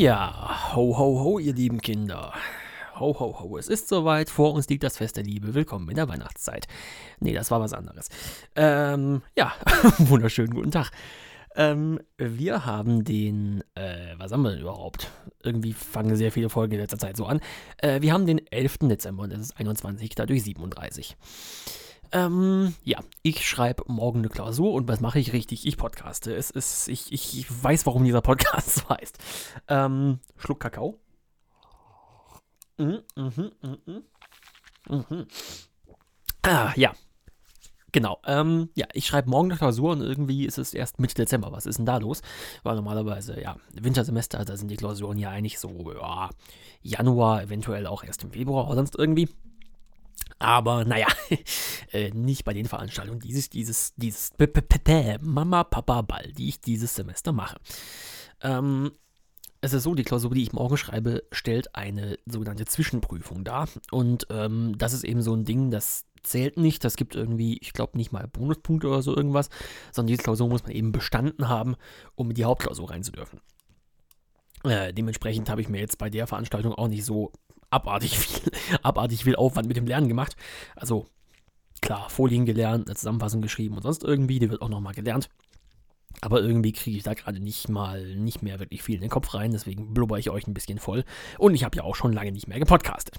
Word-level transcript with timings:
Ja, 0.00 0.72
ho, 0.74 0.96
ho, 0.96 1.20
ho, 1.20 1.38
ihr 1.38 1.52
lieben 1.52 1.78
Kinder. 1.78 2.32
Ho, 2.98 3.14
ho, 3.20 3.38
ho, 3.38 3.58
es 3.58 3.68
ist 3.68 3.86
soweit, 3.86 4.30
vor 4.30 4.54
uns 4.54 4.66
liegt 4.70 4.82
das 4.82 4.96
Fest 4.96 5.18
der 5.18 5.24
Liebe. 5.24 5.52
Willkommen 5.52 5.90
in 5.90 5.96
der 5.96 6.08
Weihnachtszeit. 6.08 6.66
Nee, 7.18 7.34
das 7.34 7.50
war 7.50 7.60
was 7.60 7.74
anderes. 7.74 8.08
Ähm, 8.56 9.20
ja, 9.36 9.52
wunderschönen 9.98 10.54
guten 10.54 10.70
Tag. 10.70 10.90
Ähm, 11.54 12.00
wir 12.16 12.64
haben 12.64 13.04
den, 13.04 13.62
äh, 13.74 14.14
was 14.16 14.32
haben 14.32 14.40
wir 14.40 14.52
denn 14.52 14.62
überhaupt? 14.62 15.10
Irgendwie 15.42 15.74
fangen 15.74 16.16
sehr 16.16 16.32
viele 16.32 16.48
Folgen 16.48 16.72
in 16.72 16.80
letzter 16.80 16.98
Zeit 16.98 17.18
so 17.18 17.26
an. 17.26 17.42
Äh, 17.76 18.00
wir 18.00 18.14
haben 18.14 18.24
den 18.24 18.40
11. 18.50 18.78
Dezember 18.84 19.24
und 19.24 19.34
es 19.34 19.40
ist 19.40 19.58
21, 19.58 20.14
dadurch 20.14 20.42
37. 20.44 21.14
Ähm, 22.12 22.74
ja, 22.82 23.00
ich 23.22 23.46
schreibe 23.46 23.84
morgen 23.86 24.20
eine 24.20 24.28
Klausur 24.28 24.72
und 24.72 24.88
was 24.88 25.00
mache 25.00 25.18
ich 25.18 25.32
richtig? 25.32 25.66
Ich 25.66 25.76
podcaste. 25.76 26.34
Es 26.34 26.50
ist, 26.50 26.88
ich, 26.88 27.12
ich, 27.12 27.38
ich 27.38 27.62
weiß, 27.62 27.86
warum 27.86 28.04
dieser 28.04 28.20
Podcast 28.20 28.70
so 28.74 28.88
heißt. 28.88 29.18
Ähm, 29.68 30.18
Schluck 30.36 30.60
Kakao. 30.60 30.98
Mhm, 32.78 33.02
mhm, 33.16 33.52
mhm, 33.62 34.02
mhm. 34.88 35.26
Ah, 36.42 36.72
ja. 36.76 36.94
Genau. 37.92 38.20
Ähm, 38.24 38.70
ja, 38.74 38.86
ich 38.92 39.06
schreibe 39.06 39.30
morgen 39.30 39.50
eine 39.50 39.58
Klausur 39.58 39.92
und 39.92 40.00
irgendwie 40.00 40.46
ist 40.46 40.58
es 40.58 40.74
erst 40.74 41.00
Mitte 41.00 41.14
Dezember. 41.14 41.52
Was 41.52 41.66
ist 41.66 41.78
denn 41.78 41.86
da 41.86 41.98
los? 41.98 42.22
Weil 42.62 42.76
normalerweise, 42.76 43.40
ja, 43.40 43.56
Wintersemester, 43.72 44.44
da 44.44 44.56
sind 44.56 44.70
die 44.70 44.76
Klausuren 44.76 45.18
ja 45.18 45.30
eigentlich 45.30 45.58
so, 45.58 45.92
ja, 45.92 46.30
Januar, 46.82 47.42
eventuell 47.42 47.86
auch 47.86 48.04
erst 48.04 48.22
im 48.24 48.30
Februar 48.30 48.66
oder 48.66 48.76
sonst 48.76 48.96
irgendwie. 48.96 49.28
Aber 50.38 50.84
naja, 50.84 51.08
äh, 51.92 52.10
nicht 52.10 52.44
bei 52.44 52.54
den 52.54 52.66
Veranstaltungen 52.66 53.20
dieses, 53.20 53.50
dieses, 53.50 53.94
dieses 53.96 54.32
Mama, 55.20 55.64
Papa, 55.64 56.02
Ball, 56.02 56.32
die 56.32 56.48
ich 56.48 56.60
dieses 56.60 56.94
Semester 56.94 57.32
mache. 57.32 57.58
Ähm, 58.42 58.92
es 59.62 59.74
ist 59.74 59.82
so, 59.82 59.94
die 59.94 60.04
Klausur, 60.04 60.30
die 60.30 60.42
ich 60.42 60.52
morgen 60.52 60.76
schreibe, 60.76 61.22
stellt 61.32 61.74
eine 61.74 62.18
sogenannte 62.24 62.64
Zwischenprüfung 62.64 63.44
dar. 63.44 63.68
Und 63.90 64.26
ähm, 64.30 64.76
das 64.78 64.94
ist 64.94 65.04
eben 65.04 65.20
so 65.20 65.34
ein 65.34 65.44
Ding, 65.44 65.70
das 65.70 66.06
zählt 66.22 66.56
nicht. 66.56 66.84
Das 66.84 66.96
gibt 66.96 67.14
irgendwie, 67.14 67.58
ich 67.58 67.72
glaube, 67.72 67.98
nicht 67.98 68.12
mal 68.12 68.26
Bonuspunkte 68.26 68.88
oder 68.88 69.02
so 69.02 69.14
irgendwas, 69.14 69.50
sondern 69.92 70.08
diese 70.08 70.22
Klausur 70.22 70.48
muss 70.48 70.62
man 70.62 70.72
eben 70.72 70.92
bestanden 70.92 71.48
haben, 71.48 71.76
um 72.14 72.30
in 72.30 72.34
die 72.34 72.44
Hauptklausur 72.44 72.90
rein 72.90 73.02
zu 73.02 73.12
dürfen. 73.12 73.40
Äh, 74.64 74.92
dementsprechend 74.92 75.50
habe 75.50 75.60
ich 75.60 75.68
mir 75.68 75.80
jetzt 75.80 75.98
bei 75.98 76.10
der 76.10 76.26
Veranstaltung 76.26 76.74
auch 76.74 76.88
nicht 76.88 77.04
so 77.04 77.32
abartig 77.70 78.18
viel, 78.18 78.52
abartig 78.82 79.24
viel 79.24 79.36
Aufwand 79.36 79.68
mit 79.68 79.76
dem 79.76 79.86
Lernen 79.86 80.08
gemacht. 80.08 80.36
Also 80.76 81.06
klar, 81.80 82.10
Folien 82.10 82.46
gelernt, 82.46 82.88
eine 82.88 82.96
Zusammenfassung 82.96 83.40
geschrieben 83.40 83.76
und 83.76 83.82
sonst 83.82 84.04
irgendwie, 84.04 84.38
die 84.38 84.50
wird 84.50 84.62
auch 84.62 84.68
nochmal 84.68 84.94
gelernt. 84.94 85.28
Aber 86.20 86.42
irgendwie 86.42 86.72
kriege 86.72 86.96
ich 86.96 87.02
da 87.02 87.14
gerade 87.14 87.40
nicht 87.40 87.68
mal, 87.68 88.14
nicht 88.16 88.42
mehr 88.42 88.58
wirklich 88.58 88.82
viel 88.82 88.96
in 88.96 89.00
den 89.00 89.10
Kopf 89.10 89.32
rein, 89.32 89.52
deswegen 89.52 89.94
blubber 89.94 90.18
ich 90.18 90.28
euch 90.28 90.46
ein 90.46 90.54
bisschen 90.54 90.78
voll. 90.78 91.04
Und 91.38 91.54
ich 91.54 91.64
habe 91.64 91.76
ja 91.76 91.84
auch 91.84 91.94
schon 91.94 92.12
lange 92.12 92.32
nicht 92.32 92.48
mehr 92.48 92.58
gepodcastet. 92.58 93.14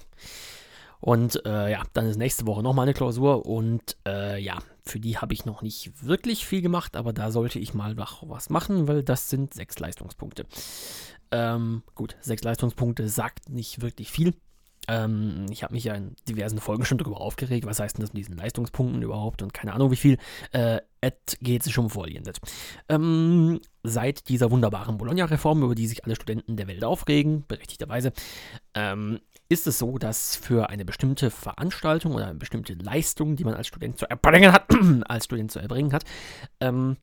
Und 1.00 1.44
äh, 1.46 1.72
ja, 1.72 1.84
dann 1.94 2.06
ist 2.06 2.18
nächste 2.18 2.46
Woche 2.46 2.62
nochmal 2.62 2.84
eine 2.84 2.94
Klausur 2.94 3.46
und 3.48 3.98
äh, 4.08 4.40
ja, 4.40 4.60
für 4.84 5.00
die 5.00 5.18
habe 5.18 5.34
ich 5.34 5.46
noch 5.46 5.62
nicht 5.62 6.06
wirklich 6.06 6.46
viel 6.46 6.62
gemacht, 6.62 6.96
aber 6.96 7.14
da 7.14 7.32
sollte 7.32 7.60
ich 7.60 7.74
mal 7.74 7.98
was 7.98 8.50
machen, 8.50 8.88
weil 8.88 9.04
das 9.04 9.30
sind 9.30 9.54
sechs 9.54 9.80
Leistungspunkte. 9.80 10.46
Ähm, 11.32 11.84
gut, 11.96 12.16
sechs 12.22 12.44
Leistungspunkte 12.44 13.08
sagt 13.08 13.50
nicht 13.50 13.82
wirklich 13.82 14.12
viel. 14.12 14.34
Ähm, 14.88 15.46
ich 15.52 15.64
habe 15.64 15.74
mich 15.74 15.84
ja 15.84 15.94
in 15.94 16.16
diversen 16.28 16.60
Folgen 16.60 16.86
schon 16.86 16.98
darüber 16.98 17.22
aufgeregt, 17.22 17.66
was 17.66 17.80
heißt 17.80 17.98
denn 17.98 18.02
das 18.02 18.14
mit 18.14 18.20
diesen 18.22 18.36
Leistungspunkten 18.36 19.02
überhaupt 19.02 19.42
und 19.42 19.54
keine 19.54 19.74
Ahnung 19.74 19.92
wie 19.92 19.96
viel. 19.96 20.18
Äh, 20.52 20.80
geht 21.40 21.64
sich 21.64 21.78
um 21.78 21.90
Folien. 21.90 22.24
Ähm, 22.90 23.60
seit 23.84 24.30
dieser 24.30 24.52
wunderbaren 24.52 24.98
Bologna-Reform, 24.98 25.64
über 25.64 25.76
die 25.76 25.88
sich 25.88 26.04
alle 26.06 26.16
Studenten 26.16 26.58
der 26.58 26.68
Welt 26.68 26.84
aufregen, 26.84 27.46
berechtigterweise, 27.48 28.12
ähm, 28.76 29.20
ist 29.52 29.68
es 29.68 29.80
so, 29.80 29.98
dass 29.98 30.38
für 30.38 30.70
eine 30.70 30.86
bestimmte 30.86 31.30
Veranstaltung 31.30 32.14
oder 32.14 32.28
eine 32.28 32.40
bestimmte 32.40 32.74
Leistung, 32.74 33.36
die 33.36 33.44
man 33.44 33.54
als 33.54 33.68
Student 33.68 34.00
zu 34.00 34.10
erbringen 34.10 34.54
hat, 34.54 34.66
als 35.10 35.26
Student 35.26 35.52
zu 35.52 35.60
erbringen 35.60 35.92
hat, 35.92 36.06
ähm, 36.62 36.96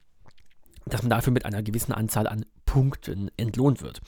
dass 0.87 1.03
man 1.03 1.11
dafür 1.11 1.35
mit 1.35 1.45
einer 1.45 1.63
gewissen 1.63 1.93
Anzahl 1.93 2.27
an 2.27 2.47
Punkten 2.65 3.31
entlohnt 3.37 3.83
wird. 3.83 4.01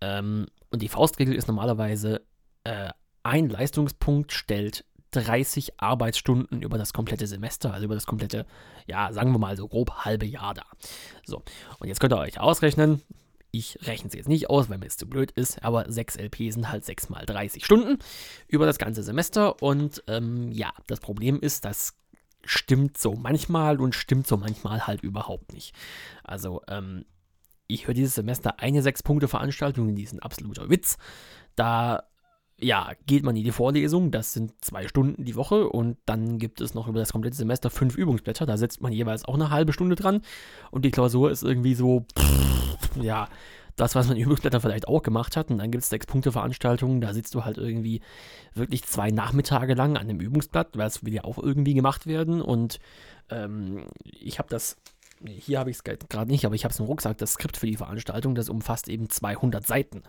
Ähm, 0.00 0.46
und 0.70 0.82
die 0.82 0.88
Faustregel 0.88 1.36
ist 1.36 1.46
normalerweise, 1.46 2.22
äh, 2.64 2.90
ein 3.22 3.48
Leistungspunkt 3.48 4.32
stellt 4.32 4.84
30 5.12 5.80
Arbeitsstunden 5.80 6.62
über 6.62 6.78
das 6.78 6.92
komplette 6.92 7.28
Semester, 7.28 7.72
also 7.72 7.84
über 7.84 7.94
das 7.94 8.06
komplette, 8.06 8.44
ja, 8.86 9.12
sagen 9.12 9.30
wir 9.30 9.38
mal 9.38 9.56
so 9.56 9.68
grob 9.68 10.04
halbe 10.04 10.26
Jahr 10.26 10.54
da. 10.54 10.64
So, 11.24 11.44
und 11.78 11.86
jetzt 11.86 12.00
könnt 12.00 12.12
ihr 12.12 12.18
euch 12.18 12.40
ausrechnen, 12.40 13.02
ich 13.50 13.78
rechne 13.86 14.08
es 14.08 14.14
jetzt 14.14 14.28
nicht 14.28 14.50
aus, 14.50 14.68
weil 14.68 14.78
mir 14.78 14.86
es 14.86 14.96
zu 14.96 15.08
blöd 15.08 15.30
ist, 15.32 15.62
aber 15.64 15.90
6 15.90 16.16
LP 16.16 16.52
sind 16.52 16.70
halt 16.70 16.84
6 16.84 17.08
mal 17.08 17.24
30 17.24 17.64
Stunden 17.64 17.98
über 18.46 18.66
das 18.66 18.78
ganze 18.78 19.02
Semester. 19.02 19.62
Und 19.62 20.02
ähm, 20.06 20.52
ja, 20.52 20.72
das 20.86 21.00
Problem 21.00 21.40
ist, 21.40 21.64
dass 21.64 21.94
stimmt 22.44 22.98
so 22.98 23.14
manchmal 23.14 23.80
und 23.80 23.94
stimmt 23.94 24.26
so 24.26 24.36
manchmal 24.36 24.86
halt 24.86 25.02
überhaupt 25.02 25.52
nicht. 25.52 25.74
Also, 26.24 26.62
ähm, 26.68 27.04
ich 27.66 27.86
höre 27.86 27.94
dieses 27.94 28.14
Semester 28.14 28.60
eine 28.60 28.82
Sechs-Punkte-Veranstaltung, 28.82 29.94
die 29.94 30.02
ist 30.02 30.14
ein 30.14 30.20
absoluter 30.20 30.70
Witz. 30.70 30.96
Da, 31.54 32.04
ja, 32.60 32.92
geht 33.06 33.22
man 33.22 33.36
in 33.36 33.44
die 33.44 33.52
Vorlesung, 33.52 34.10
das 34.10 34.32
sind 34.32 34.52
zwei 34.60 34.88
Stunden 34.88 35.24
die 35.24 35.36
Woche 35.36 35.68
und 35.68 35.96
dann 36.06 36.38
gibt 36.38 36.60
es 36.60 36.74
noch 36.74 36.88
über 36.88 36.98
das 36.98 37.12
komplette 37.12 37.36
Semester 37.36 37.70
fünf 37.70 37.96
Übungsblätter, 37.96 38.46
da 38.46 38.56
setzt 38.56 38.80
man 38.80 38.92
jeweils 38.92 39.24
auch 39.24 39.34
eine 39.34 39.50
halbe 39.50 39.72
Stunde 39.72 39.94
dran 39.94 40.22
und 40.70 40.84
die 40.84 40.90
Klausur 40.90 41.30
ist 41.30 41.44
irgendwie 41.44 41.74
so, 41.74 42.04
ja, 43.00 43.28
das, 43.78 43.94
was 43.94 44.08
man 44.08 44.16
in 44.16 44.24
Übungsblättern 44.24 44.60
vielleicht 44.60 44.88
auch 44.88 45.02
gemacht 45.02 45.36
hat. 45.36 45.50
Und 45.50 45.58
dann 45.58 45.70
gibt 45.70 45.84
es 45.84 45.90
Sechs-Punkte-Veranstaltungen, 45.90 47.00
da 47.00 47.14
sitzt 47.14 47.34
du 47.34 47.44
halt 47.44 47.58
irgendwie 47.58 48.00
wirklich 48.54 48.84
zwei 48.84 49.10
Nachmittage 49.10 49.74
lang 49.74 49.96
an 49.96 50.08
einem 50.08 50.20
Übungsblatt, 50.20 50.76
weil 50.76 50.88
es 50.88 51.04
will 51.04 51.14
ja 51.14 51.24
auch 51.24 51.38
irgendwie 51.38 51.74
gemacht 51.74 52.06
werden. 52.06 52.42
Und 52.42 52.80
ähm, 53.30 53.86
ich 54.04 54.38
habe 54.38 54.48
das, 54.48 54.76
hier 55.24 55.60
habe 55.60 55.70
ich 55.70 55.76
es 55.76 55.84
gerade 55.84 56.30
nicht, 56.30 56.44
aber 56.44 56.54
ich 56.54 56.64
habe 56.64 56.72
es 56.72 56.80
im 56.80 56.86
Rucksack, 56.86 57.18
das 57.18 57.32
Skript 57.32 57.56
für 57.56 57.66
die 57.66 57.76
Veranstaltung, 57.76 58.34
das 58.34 58.48
umfasst 58.48 58.88
eben 58.88 59.08
200 59.08 59.64
Seiten. 59.66 60.02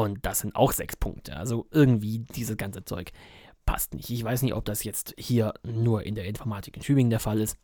Und 0.00 0.24
das 0.24 0.38
sind 0.38 0.56
auch 0.56 0.72
sechs 0.72 0.96
Punkte. 0.96 1.36
Also 1.36 1.66
irgendwie 1.70 2.20
dieses 2.20 2.56
ganze 2.56 2.82
Zeug 2.86 3.12
passt 3.66 3.92
nicht. 3.92 4.08
Ich 4.08 4.24
weiß 4.24 4.40
nicht, 4.40 4.54
ob 4.54 4.64
das 4.64 4.82
jetzt 4.82 5.14
hier 5.18 5.52
nur 5.62 6.04
in 6.04 6.14
der 6.14 6.24
Informatik 6.24 6.74
in 6.74 6.82
Tübingen 6.82 7.10
der 7.10 7.20
Fall 7.20 7.38
ist. 7.38 7.58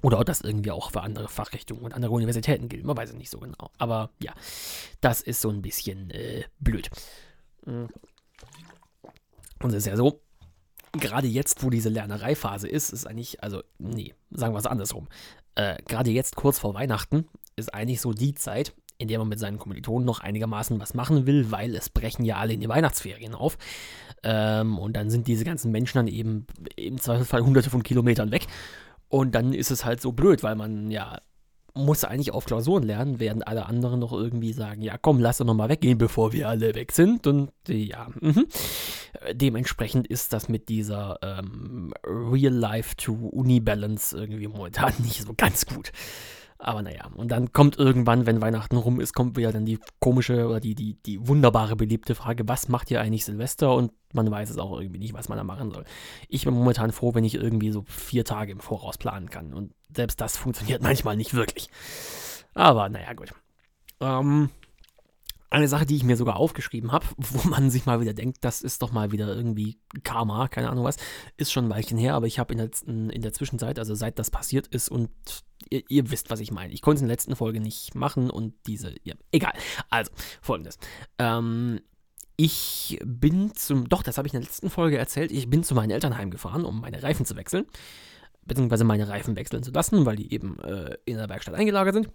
Oder 0.00 0.18
ob 0.18 0.24
das 0.24 0.40
irgendwie 0.40 0.70
auch 0.70 0.90
für 0.90 1.02
andere 1.02 1.28
Fachrichtungen 1.28 1.82
und 1.82 1.92
andere 1.92 2.12
Universitäten 2.12 2.70
gilt. 2.70 2.86
Man 2.86 2.96
weiß 2.96 3.10
es 3.10 3.16
nicht 3.16 3.28
so 3.28 3.40
genau. 3.40 3.70
Aber 3.76 4.08
ja, 4.22 4.32
das 5.02 5.20
ist 5.20 5.42
so 5.42 5.50
ein 5.50 5.60
bisschen 5.60 6.08
äh, 6.10 6.44
blöd. 6.60 6.88
Mm. 7.66 7.84
Und 9.62 9.70
es 9.70 9.74
ist 9.74 9.86
ja 9.86 9.96
so, 9.96 10.22
gerade 10.92 11.28
jetzt, 11.28 11.62
wo 11.62 11.68
diese 11.68 11.90
Lernereiphase 11.90 12.66
ist, 12.68 12.88
ist 12.88 13.06
eigentlich, 13.06 13.42
also, 13.42 13.62
nee, 13.76 14.14
sagen 14.30 14.54
wir 14.54 14.58
es 14.58 14.64
andersrum. 14.64 15.08
Äh, 15.56 15.76
gerade 15.86 16.10
jetzt, 16.10 16.36
kurz 16.36 16.58
vor 16.58 16.72
Weihnachten, 16.72 17.28
ist 17.56 17.74
eigentlich 17.74 18.00
so 18.00 18.14
die 18.14 18.32
Zeit, 18.32 18.72
in 19.00 19.08
der 19.08 19.18
man 19.18 19.28
mit 19.28 19.38
seinen 19.38 19.58
Kommilitonen 19.58 20.04
noch 20.04 20.20
einigermaßen 20.20 20.78
was 20.78 20.92
machen 20.92 21.26
will, 21.26 21.50
weil 21.50 21.74
es 21.74 21.88
brechen 21.88 22.24
ja 22.24 22.36
alle 22.36 22.52
in 22.52 22.60
die 22.60 22.68
Weihnachtsferien 22.68 23.34
auf. 23.34 23.56
Ähm, 24.22 24.78
und 24.78 24.94
dann 24.94 25.08
sind 25.08 25.26
diese 25.26 25.44
ganzen 25.44 25.72
Menschen 25.72 25.98
dann 25.98 26.08
eben 26.08 26.46
im 26.76 27.00
Zweifelsfall 27.00 27.42
hunderte 27.42 27.70
von 27.70 27.82
Kilometern 27.82 28.30
weg. 28.30 28.46
Und 29.08 29.34
dann 29.34 29.54
ist 29.54 29.70
es 29.70 29.86
halt 29.86 30.02
so 30.02 30.12
blöd, 30.12 30.42
weil 30.42 30.54
man 30.54 30.90
ja 30.90 31.18
muss 31.72 32.04
eigentlich 32.04 32.32
auf 32.32 32.44
Klausuren 32.44 32.82
lernen, 32.82 33.20
während 33.20 33.46
alle 33.46 33.66
anderen 33.66 34.00
noch 34.00 34.12
irgendwie 34.12 34.52
sagen, 34.52 34.82
ja 34.82 34.98
komm, 34.98 35.20
lass 35.20 35.38
doch 35.38 35.46
nochmal 35.46 35.68
weggehen, 35.68 35.98
bevor 35.98 36.32
wir 36.32 36.48
alle 36.48 36.74
weg 36.74 36.92
sind. 36.92 37.26
Und 37.26 37.52
ja, 37.68 38.08
mh. 38.20 38.42
dementsprechend 39.32 40.06
ist 40.06 40.32
das 40.32 40.48
mit 40.48 40.68
dieser 40.68 41.18
ähm, 41.22 41.94
Real-Life-to-Uni-Balance 42.04 44.16
irgendwie 44.16 44.48
momentan 44.48 44.92
nicht 44.98 45.22
so 45.22 45.32
ganz 45.34 45.64
gut. 45.64 45.92
Aber 46.62 46.82
naja, 46.82 47.08
und 47.14 47.30
dann 47.30 47.54
kommt 47.54 47.78
irgendwann, 47.78 48.26
wenn 48.26 48.42
Weihnachten 48.42 48.76
rum 48.76 49.00
ist, 49.00 49.14
kommt 49.14 49.38
wieder 49.38 49.50
dann 49.50 49.64
die 49.64 49.78
komische 49.98 50.46
oder 50.46 50.60
die, 50.60 50.74
die, 50.74 50.94
die 51.02 51.26
wunderbare 51.26 51.74
beliebte 51.74 52.14
Frage, 52.14 52.46
was 52.48 52.68
macht 52.68 52.90
ihr 52.90 53.00
eigentlich 53.00 53.24
Silvester? 53.24 53.74
Und 53.74 53.92
man 54.12 54.30
weiß 54.30 54.50
es 54.50 54.58
auch 54.58 54.78
irgendwie 54.78 54.98
nicht, 54.98 55.14
was 55.14 55.30
man 55.30 55.38
da 55.38 55.44
machen 55.44 55.70
soll. 55.70 55.84
Ich 56.28 56.44
bin 56.44 56.52
momentan 56.52 56.92
froh, 56.92 57.14
wenn 57.14 57.24
ich 57.24 57.34
irgendwie 57.34 57.70
so 57.70 57.84
vier 57.86 58.26
Tage 58.26 58.52
im 58.52 58.60
Voraus 58.60 58.98
planen 58.98 59.30
kann. 59.30 59.54
Und 59.54 59.72
selbst 59.94 60.20
das 60.20 60.36
funktioniert 60.36 60.82
manchmal 60.82 61.16
nicht 61.16 61.32
wirklich. 61.32 61.70
Aber 62.52 62.90
naja, 62.90 63.14
gut. 63.14 63.32
Ähm, 64.00 64.50
eine 65.50 65.68
Sache, 65.68 65.84
die 65.84 65.96
ich 65.96 66.04
mir 66.04 66.16
sogar 66.16 66.36
aufgeschrieben 66.36 66.92
habe, 66.92 67.06
wo 67.16 67.48
man 67.48 67.70
sich 67.70 67.86
mal 67.86 68.00
wieder 68.00 68.14
denkt, 68.14 68.38
das 68.42 68.62
ist 68.62 68.82
doch 68.82 68.92
mal 68.92 69.12
wieder 69.12 69.34
irgendwie 69.34 69.78
Karma, 70.04 70.48
keine 70.48 70.70
Ahnung 70.70 70.84
was, 70.84 70.96
ist 71.36 71.52
schon 71.52 71.66
ein 71.66 71.70
Weilchen 71.70 71.98
her, 71.98 72.14
aber 72.14 72.26
ich 72.26 72.38
habe 72.38 72.54
in, 72.54 73.10
in 73.10 73.22
der 73.22 73.32
Zwischenzeit, 73.32 73.78
also 73.78 73.94
seit 73.94 74.18
das 74.18 74.30
passiert 74.30 74.68
ist 74.68 74.88
und 74.88 75.10
ihr, 75.68 75.82
ihr, 75.88 76.10
wisst, 76.10 76.30
was 76.30 76.40
ich 76.40 76.52
meine. 76.52 76.72
Ich 76.72 76.82
konnte 76.82 76.96
es 76.96 77.02
in 77.02 77.08
der 77.08 77.14
letzten 77.14 77.36
Folge 77.36 77.60
nicht 77.60 77.94
machen 77.94 78.30
und 78.30 78.54
diese, 78.66 78.94
ja, 79.02 79.14
egal. 79.32 79.52
Also, 79.90 80.10
folgendes. 80.40 80.78
Ähm, 81.18 81.80
ich 82.36 82.98
bin 83.04 83.54
zum, 83.54 83.88
doch, 83.88 84.02
das 84.02 84.16
habe 84.16 84.26
ich 84.26 84.32
in 84.32 84.40
der 84.40 84.48
letzten 84.48 84.70
Folge 84.70 84.96
erzählt, 84.96 85.30
ich 85.30 85.50
bin 85.50 85.62
zu 85.62 85.74
meinen 85.74 85.90
Eltern 85.90 86.16
heimgefahren, 86.16 86.64
um 86.64 86.80
meine 86.80 87.02
Reifen 87.02 87.26
zu 87.26 87.36
wechseln. 87.36 87.66
Beziehungsweise 88.46 88.84
meine 88.84 89.08
Reifen 89.08 89.36
wechseln 89.36 89.62
zu 89.62 89.70
lassen, 89.70 90.06
weil 90.06 90.16
die 90.16 90.32
eben 90.32 90.58
äh, 90.60 90.96
in 91.04 91.18
der 91.18 91.28
Werkstatt 91.28 91.54
eingelagert 91.54 91.94
sind. 91.94 92.08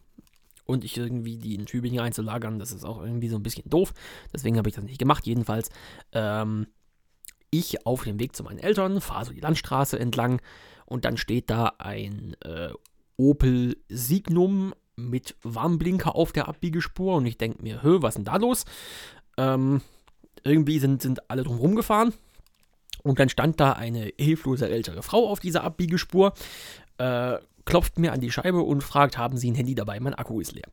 Und 0.65 0.83
ich 0.83 0.97
irgendwie 0.97 1.37
die 1.37 1.55
in 1.55 1.65
Tübingen 1.65 1.99
einzulagern, 1.99 2.59
das 2.59 2.71
ist 2.71 2.83
auch 2.83 3.01
irgendwie 3.01 3.29
so 3.29 3.35
ein 3.35 3.43
bisschen 3.43 3.69
doof. 3.69 3.93
Deswegen 4.33 4.57
habe 4.57 4.69
ich 4.69 4.75
das 4.75 4.83
nicht 4.83 4.99
gemacht. 4.99 5.25
Jedenfalls, 5.25 5.69
ähm, 6.11 6.67
ich 7.51 7.85
auf 7.85 8.03
dem 8.03 8.19
Weg 8.19 8.35
zu 8.35 8.43
meinen 8.43 8.59
Eltern, 8.59 9.01
fahre 9.01 9.25
so 9.25 9.33
die 9.33 9.39
Landstraße 9.39 9.99
entlang 9.99 10.41
und 10.85 11.05
dann 11.05 11.17
steht 11.17 11.49
da 11.49 11.73
ein 11.77 12.35
äh, 12.43 12.69
Opel 13.17 13.77
Signum 13.89 14.73
mit 14.95 15.35
Warnblinker 15.43 16.15
auf 16.15 16.31
der 16.31 16.47
Abbiegespur 16.47 17.15
und 17.15 17.25
ich 17.25 17.37
denke 17.37 17.61
mir, 17.61 17.83
hö, 17.83 18.01
was 18.01 18.15
ist 18.15 18.17
denn 18.17 18.25
da 18.25 18.37
los? 18.37 18.65
Ähm, 19.37 19.81
irgendwie 20.43 20.79
sind, 20.79 21.01
sind 21.01 21.29
alle 21.29 21.43
drum 21.43 21.75
gefahren 21.75 22.13
und 23.03 23.19
dann 23.19 23.29
stand 23.29 23.59
da 23.59 23.73
eine 23.73 24.11
hilflose 24.17 24.69
ältere 24.69 25.03
Frau 25.03 25.27
auf 25.29 25.39
dieser 25.39 25.63
Abbiegespur, 25.63 26.33
äh, 26.97 27.37
klopft 27.65 27.99
mir 27.99 28.13
an 28.13 28.21
die 28.21 28.31
Scheibe 28.31 28.61
und 28.61 28.81
fragt, 28.81 29.17
haben 29.17 29.37
Sie 29.37 29.51
ein 29.51 29.55
Handy 29.55 29.75
dabei? 29.75 29.99
Mein 29.99 30.13
Akku 30.13 30.39
ist 30.39 30.53
leer. 30.53 30.69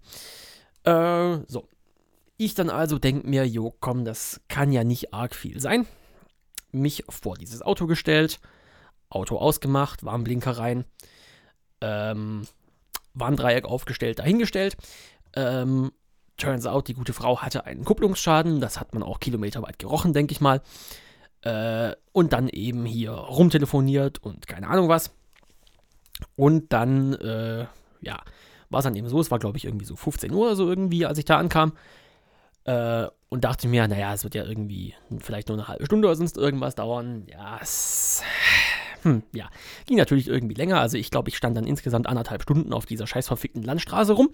Äh, 0.85 1.44
so. 1.49 1.69
Ich 2.37 2.55
dann 2.55 2.71
also 2.71 2.99
denke 2.99 3.29
mir, 3.29 3.47
jo, 3.47 3.75
komm, 3.79 4.05
das 4.05 4.41
kann 4.49 4.73
ja 4.73 4.85
nicht 4.85 5.15
arg 5.15 5.35
viel 5.35 5.61
sein. 5.61 5.87
Mich 6.73 7.05
vor 7.09 7.37
dieses 7.37 7.62
Auto 7.62 7.87
gestellt, 7.87 8.41
Auto 9.11 9.37
ausgemacht, 9.37 10.05
Warnblinker 10.05 10.53
rein, 10.53 10.85
ähm, 11.81 12.47
Warndreieck 13.15 13.65
aufgestellt, 13.65 14.19
dahingestellt. 14.19 14.77
Ähm, 15.35 15.93
turns 16.37 16.67
out, 16.67 16.88
die 16.88 16.95
gute 16.95 17.12
Frau 17.12 17.41
hatte 17.43 17.65
einen 17.67 17.85
Kupplungsschaden. 17.85 18.61
Das 18.61 18.81
hat 18.81 18.95
man 18.95 19.03
auch 19.03 19.21
kilometerweit 19.21 19.79
gerochen, 19.79 20.12
denke 20.12 20.33
ich 20.33 20.41
mal. 20.41 20.62
Äh, 21.43 21.93
und 22.12 22.33
dann 22.33 22.49
eben 22.49 22.85
hier 22.85 23.12
rumtelefoniert 23.12 24.23
und 24.23 24.47
keine 24.47 24.69
Ahnung 24.69 24.88
was. 24.88 25.12
Und 26.37 26.73
dann, 26.73 27.15
äh, 27.15 27.67
ja, 28.01 28.21
war 28.71 28.79
es 28.79 28.85
dann 28.85 28.97
eben 28.97 29.09
so, 29.09 29.21
es 29.21 29.31
war 29.31 29.39
glaube 29.39 29.59
ich 29.59 29.65
irgendwie 29.65 29.85
so 29.85 29.97
15 29.97 30.33
Uhr 30.33 30.47
oder 30.47 30.57
so 30.57 30.69
irgendwie, 30.69 31.07
als 31.07 31.19
ich 31.19 31.25
da 31.25 31.39
ankam. 31.39 31.73
Äh, 32.65 33.07
und 33.29 33.45
dachte 33.45 33.67
mir, 33.67 33.89
naja, 33.89 34.13
es 34.13 34.25
wird 34.25 34.35
ja 34.35 34.45
irgendwie 34.45 34.95
vielleicht 35.19 35.49
nur 35.49 35.57
eine 35.57 35.69
halbe 35.69 35.87
Stunde 35.87 36.07
oder 36.07 36.17
sonst 36.17 36.37
irgendwas 36.37 36.75
dauern. 36.75 37.27
Ja, 37.31 37.59
es. 37.61 38.23
Hm, 39.03 39.23
ja, 39.33 39.49
ging 39.87 39.97
natürlich 39.97 40.29
irgendwie 40.29 40.55
länger. 40.55 40.81
Also 40.81 40.97
ich 40.97 41.11
glaube, 41.11 41.29
ich 41.29 41.37
stand 41.37 41.57
dann 41.57 41.67
insgesamt 41.67 42.07
anderthalb 42.07 42.43
Stunden 42.43 42.73
auf 42.73 42.87
dieser 42.87 43.07
scheiß 43.07 43.27
verfickten 43.27 43.63
Landstraße 43.63 44.13
rum. 44.13 44.31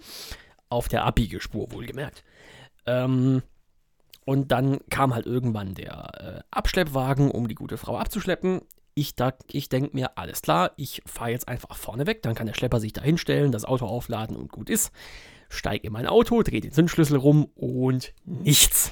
Auf 0.69 0.87
der 0.87 1.05
Abbiegespur, 1.05 1.71
wohlgemerkt. 1.71 2.23
Ähm, 2.85 3.41
und 4.25 4.51
dann 4.51 4.79
kam 4.89 5.15
halt 5.15 5.25
irgendwann 5.25 5.73
der 5.73 6.11
äh, 6.19 6.41
Abschleppwagen, 6.51 7.31
um 7.31 7.47
die 7.47 7.55
gute 7.55 7.77
Frau 7.77 7.97
abzuschleppen. 7.97 8.61
Ich, 8.99 9.13
ich 9.51 9.69
denke 9.69 9.91
mir, 9.93 10.17
alles 10.17 10.41
klar, 10.41 10.71
ich 10.75 11.01
fahre 11.05 11.31
jetzt 11.31 11.47
einfach 11.47 11.77
vorne 11.77 12.05
weg, 12.05 12.21
dann 12.21 12.35
kann 12.35 12.47
der 12.47 12.53
Schlepper 12.53 12.81
sich 12.81 12.91
da 12.91 13.01
hinstellen, 13.01 13.53
das 13.53 13.63
Auto 13.63 13.85
aufladen 13.85 14.35
und 14.35 14.51
gut 14.51 14.69
ist. 14.69 14.91
Steige 15.47 15.87
in 15.87 15.93
mein 15.93 16.05
Auto, 16.05 16.43
drehe 16.43 16.59
den 16.59 16.73
Zündschlüssel 16.73 17.17
rum 17.17 17.45
und 17.55 18.13
nichts. 18.25 18.91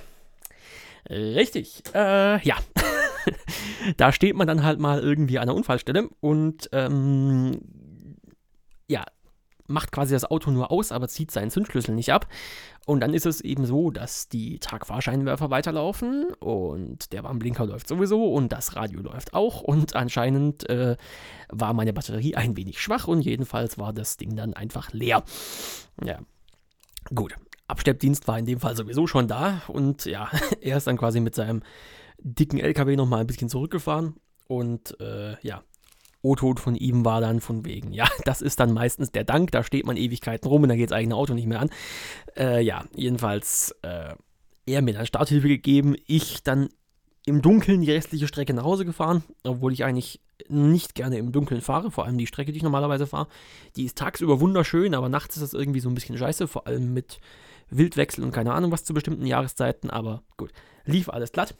Richtig, 1.09 1.83
äh, 1.93 2.41
ja. 2.41 2.55
da 3.97 4.13
steht 4.13 4.35
man 4.35 4.47
dann 4.47 4.63
halt 4.63 4.79
mal 4.79 5.01
irgendwie 5.01 5.39
an 5.39 5.47
der 5.47 5.55
Unfallstelle 5.55 6.09
und 6.21 6.69
ähm, 6.71 7.59
ja, 8.87 9.03
macht 9.67 9.91
quasi 9.91 10.13
das 10.13 10.25
Auto 10.25 10.51
nur 10.51 10.71
aus, 10.71 10.91
aber 10.91 11.07
zieht 11.07 11.31
seinen 11.31 11.51
Zündschlüssel 11.51 11.93
nicht 11.93 12.11
ab. 12.11 12.27
Und 12.85 13.01
dann 13.01 13.13
ist 13.13 13.25
es 13.25 13.41
eben 13.41 13.65
so, 13.65 13.91
dass 13.91 14.29
die 14.29 14.59
Tagfahrscheinwerfer 14.59 15.49
weiterlaufen 15.49 16.27
und 16.39 17.11
der 17.11 17.23
Warnblinker 17.23 17.65
läuft 17.65 17.87
sowieso 17.87 18.31
und 18.33 18.51
das 18.51 18.75
Radio 18.75 19.01
läuft 19.01 19.33
auch. 19.33 19.61
Und 19.61 19.95
anscheinend 19.95 20.69
äh, 20.69 20.95
war 21.49 21.73
meine 21.73 21.93
Batterie 21.93 22.35
ein 22.35 22.55
wenig 22.55 22.81
schwach 22.81 23.07
und 23.07 23.21
jedenfalls 23.21 23.77
war 23.77 23.93
das 23.93 24.17
Ding 24.17 24.35
dann 24.35 24.53
einfach 24.53 24.93
leer. 24.93 25.23
Ja, 26.03 26.19
gut. 27.13 27.35
Absteppdienst 27.67 28.29
war 28.29 28.39
in 28.39 28.45
dem 28.45 28.61
Fall 28.61 28.77
sowieso 28.77 29.07
schon 29.07 29.27
da 29.27 29.61
und 29.67 30.05
ja, 30.05 30.31
er 30.61 30.77
ist 30.77 30.87
dann 30.87 30.97
quasi 30.97 31.19
mit 31.19 31.35
seinem 31.35 31.63
dicken 32.19 32.59
LKW 32.59 32.95
nochmal 32.95 33.21
ein 33.21 33.27
bisschen 33.27 33.49
zurückgefahren 33.49 34.15
und 34.47 34.99
äh, 35.01 35.35
ja, 35.41 35.63
O-Ton 36.21 36.57
von 36.57 36.75
ihm 36.75 37.05
war 37.05 37.21
dann 37.21 37.41
von 37.41 37.65
wegen, 37.65 37.93
ja, 37.93 38.07
das 38.25 38.41
ist 38.41 38.59
dann 38.59 38.73
meistens 38.73 39.11
der 39.11 39.23
Dank, 39.23 39.51
da 39.51 39.63
steht 39.63 39.85
man 39.85 39.97
Ewigkeiten 39.97 40.47
rum 40.47 40.63
und 40.63 40.69
dann 40.69 40.77
geht 40.77 40.91
das 40.91 40.97
eigene 40.97 41.15
Auto 41.15 41.33
nicht 41.33 41.47
mehr 41.47 41.61
an. 41.61 41.69
Äh, 42.35 42.61
ja, 42.61 42.85
jedenfalls, 42.95 43.75
äh, 43.81 44.15
er 44.65 44.81
mir 44.81 44.93
dann 44.93 45.05
Starthilfe 45.05 45.47
gegeben, 45.47 45.95
ich 46.07 46.43
dann 46.43 46.69
im 47.25 47.41
Dunkeln 47.41 47.81
die 47.81 47.91
restliche 47.91 48.27
Strecke 48.27 48.53
nach 48.53 48.63
Hause 48.63 48.85
gefahren, 48.85 49.23
obwohl 49.43 49.73
ich 49.73 49.83
eigentlich 49.83 50.21
nicht 50.47 50.95
gerne 50.95 51.17
im 51.17 51.31
Dunkeln 51.31 51.61
fahre, 51.61 51.91
vor 51.91 52.05
allem 52.05 52.17
die 52.17 52.27
Strecke, 52.27 52.51
die 52.51 52.57
ich 52.57 52.63
normalerweise 52.63 53.05
fahre. 53.05 53.27
Die 53.75 53.85
ist 53.85 53.97
tagsüber 53.97 54.39
wunderschön, 54.39 54.95
aber 54.95 55.09
nachts 55.09 55.35
ist 55.35 55.41
das 55.41 55.53
irgendwie 55.53 55.79
so 55.79 55.89
ein 55.89 55.95
bisschen 55.95 56.17
scheiße, 56.17 56.47
vor 56.47 56.67
allem 56.67 56.93
mit 56.93 57.19
Wildwechsel 57.69 58.23
und 58.23 58.31
keine 58.31 58.53
Ahnung 58.53 58.71
was 58.71 58.85
zu 58.85 58.93
bestimmten 58.93 59.25
Jahreszeiten, 59.25 59.89
aber 59.89 60.23
gut, 60.37 60.51
lief 60.85 61.09
alles 61.09 61.31
glatt. 61.31 61.55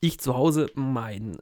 Ich 0.00 0.18
zu 0.18 0.34
Hause 0.34 0.68
mein 0.74 1.38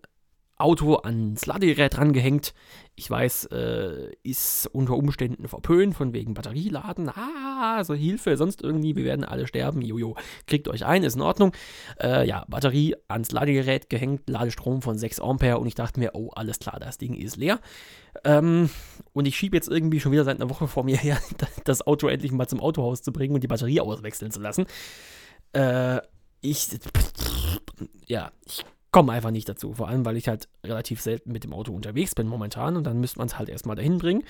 Auto 0.59 0.97
ans 0.97 1.45
Ladegerät 1.45 1.99
rangehängt. 1.99 2.55
Ich 2.95 3.11
weiß, 3.11 3.47
äh, 3.53 4.13
ist 4.23 4.69
unter 4.73 4.95
Umständen 4.95 5.49
verpönt, 5.49 5.95
von 5.95 6.15
wegen 6.15 6.33
Batterieladen. 6.33 7.11
Ah, 7.11 7.85
so 7.85 7.93
Hilfe, 7.93 8.39
sonst 8.39 8.63
irgendwie, 8.63 8.97
wir 8.97 9.05
werden 9.05 9.25
alle 9.25 9.47
sterben. 9.47 9.83
Jojo, 9.83 10.17
kriegt 10.47 10.69
euch 10.69 10.87
ein, 10.87 11.05
ist 11.05 11.17
in 11.17 11.21
Ordnung. 11.21 11.53
Äh, 12.01 12.27
ja, 12.27 12.47
Batterie 12.49 12.95
ans 13.07 13.33
Ladegerät 13.33 13.91
gehängt, 13.91 14.31
Ladestrom 14.31 14.81
von 14.81 14.97
6 14.97 15.21
Ampere 15.21 15.59
und 15.59 15.67
ich 15.67 15.75
dachte 15.75 16.01
mir, 16.01 16.13
oh, 16.15 16.31
alles 16.31 16.59
klar, 16.59 16.81
das 16.81 16.97
Ding 16.97 17.15
ist 17.15 17.37
leer. 17.37 17.61
Ähm, 18.25 18.71
und 19.13 19.27
ich 19.27 19.37
schiebe 19.37 19.57
jetzt 19.57 19.69
irgendwie 19.69 20.01
schon 20.01 20.13
wieder 20.13 20.25
seit 20.25 20.41
einer 20.41 20.49
Woche 20.49 20.69
vor 20.69 20.85
mir 20.85 20.97
her, 20.97 21.19
das 21.65 21.87
Auto 21.87 22.09
endlich 22.09 22.33
mal 22.33 22.49
zum 22.49 22.61
Autohaus 22.61 23.03
zu 23.03 23.13
bringen 23.13 23.35
und 23.35 23.43
die 23.43 23.49
Batterie 23.49 23.81
auswechseln 23.81 24.31
zu 24.31 24.41
lassen. 24.41 24.65
Äh, 25.53 26.01
ich, 26.41 26.69
ja, 28.07 28.31
ich 28.47 28.65
komme 28.97 29.13
einfach 29.13 29.31
nicht 29.31 29.47
dazu. 29.47 29.75
Vor 29.75 29.89
allem, 29.89 30.07
weil 30.07 30.17
ich 30.17 30.27
halt 30.27 30.49
relativ 30.65 31.03
selten 31.03 31.31
mit 31.31 31.45
dem 31.45 31.53
Auto 31.53 31.71
unterwegs 31.71 32.15
bin 32.15 32.29
momentan 32.29 32.79
und 32.79 32.85
dann 32.85 32.99
müsste 32.99 33.19
man 33.19 33.29
es 33.29 33.39
halt 33.39 33.51
erstmal 33.51 33.77
dahin 33.77 33.99
bringen. 33.99 34.23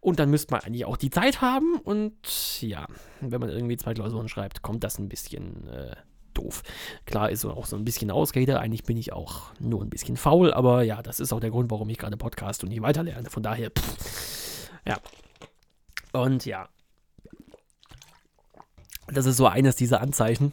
Und 0.00 0.18
dann 0.18 0.28
müsste 0.28 0.52
man 0.52 0.60
eigentlich 0.60 0.84
auch 0.84 0.98
die 0.98 1.08
Zeit 1.08 1.40
haben 1.40 1.76
und 1.84 2.60
ja, 2.60 2.86
wenn 3.22 3.40
man 3.40 3.48
irgendwie 3.48 3.78
zwei 3.78 3.94
Klausuren 3.94 4.28
schreibt, 4.28 4.60
kommt 4.60 4.84
das 4.84 4.98
ein 4.98 5.08
bisschen 5.08 5.66
äh, 5.68 5.96
doof. 6.34 6.62
Klar 7.06 7.30
ist 7.30 7.46
auch 7.46 7.64
so 7.64 7.76
ein 7.76 7.86
bisschen 7.86 8.10
Ausrede, 8.10 8.60
eigentlich 8.60 8.82
bin 8.82 8.98
ich 8.98 9.14
auch 9.14 9.54
nur 9.58 9.80
ein 9.80 9.88
bisschen 9.88 10.18
faul, 10.18 10.52
aber 10.52 10.82
ja, 10.82 11.00
das 11.00 11.18
ist 11.18 11.32
auch 11.32 11.40
der 11.40 11.50
Grund, 11.50 11.70
warum 11.70 11.88
ich 11.88 11.96
gerade 11.96 12.18
Podcast 12.18 12.62
und 12.62 12.68
nicht 12.68 12.82
weiterlerne. 12.82 13.30
Von 13.30 13.42
daher, 13.42 13.70
pff, 13.70 14.70
ja. 14.86 14.98
Und 16.12 16.44
ja, 16.44 16.68
das 19.06 19.24
ist 19.24 19.38
so 19.38 19.46
eines 19.46 19.76
dieser 19.76 20.02
Anzeichen, 20.02 20.52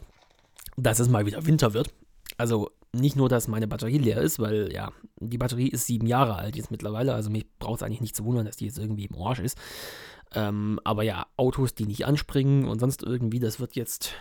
dass 0.78 1.00
es 1.00 1.10
mal 1.10 1.26
wieder 1.26 1.46
Winter 1.46 1.74
wird. 1.74 1.92
Also 2.38 2.72
nicht 2.94 3.16
nur, 3.16 3.30
dass 3.30 3.48
meine 3.48 3.68
Batterie 3.68 3.98
leer 3.98 4.22
ist, 4.22 4.40
weil 4.40 4.72
ja, 4.72 4.92
die 5.20 5.38
Batterie 5.38 5.68
ist 5.68 5.86
sieben 5.86 6.08
Jahre 6.08 6.36
alt 6.36 6.56
jetzt 6.56 6.72
mittlerweile, 6.72 7.14
also 7.14 7.30
mich 7.30 7.46
braucht 7.60 7.78
es 7.78 7.84
eigentlich 7.84 8.02
nicht 8.02 8.16
zu 8.16 8.26
wundern, 8.26 8.46
dass 8.46 8.58
die 8.58 8.66
jetzt 8.66 8.78
irgendwie 8.78 9.06
im 9.06 9.22
Arsch 9.22 9.40
ist. 9.40 9.58
Ähm, 10.34 10.80
aber 10.84 11.04
ja, 11.04 11.28
Autos, 11.38 11.74
die 11.74 11.86
nicht 11.86 12.06
anspringen 12.06 12.68
und 12.68 12.80
sonst 12.80 13.04
irgendwie, 13.04 13.40
das 13.40 13.60
wird 13.60 13.76
jetzt, 13.76 14.14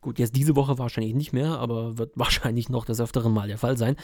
gut, 0.00 0.18
jetzt 0.18 0.36
diese 0.36 0.56
Woche 0.56 0.78
wahrscheinlich 0.78 1.14
nicht 1.14 1.32
mehr, 1.32 1.58
aber 1.58 1.98
wird 1.98 2.12
wahrscheinlich 2.16 2.68
noch 2.68 2.84
des 2.84 3.00
Öfteren 3.00 3.32
mal 3.32 3.48
der 3.48 3.58
Fall 3.58 3.76
sein. 3.76 3.96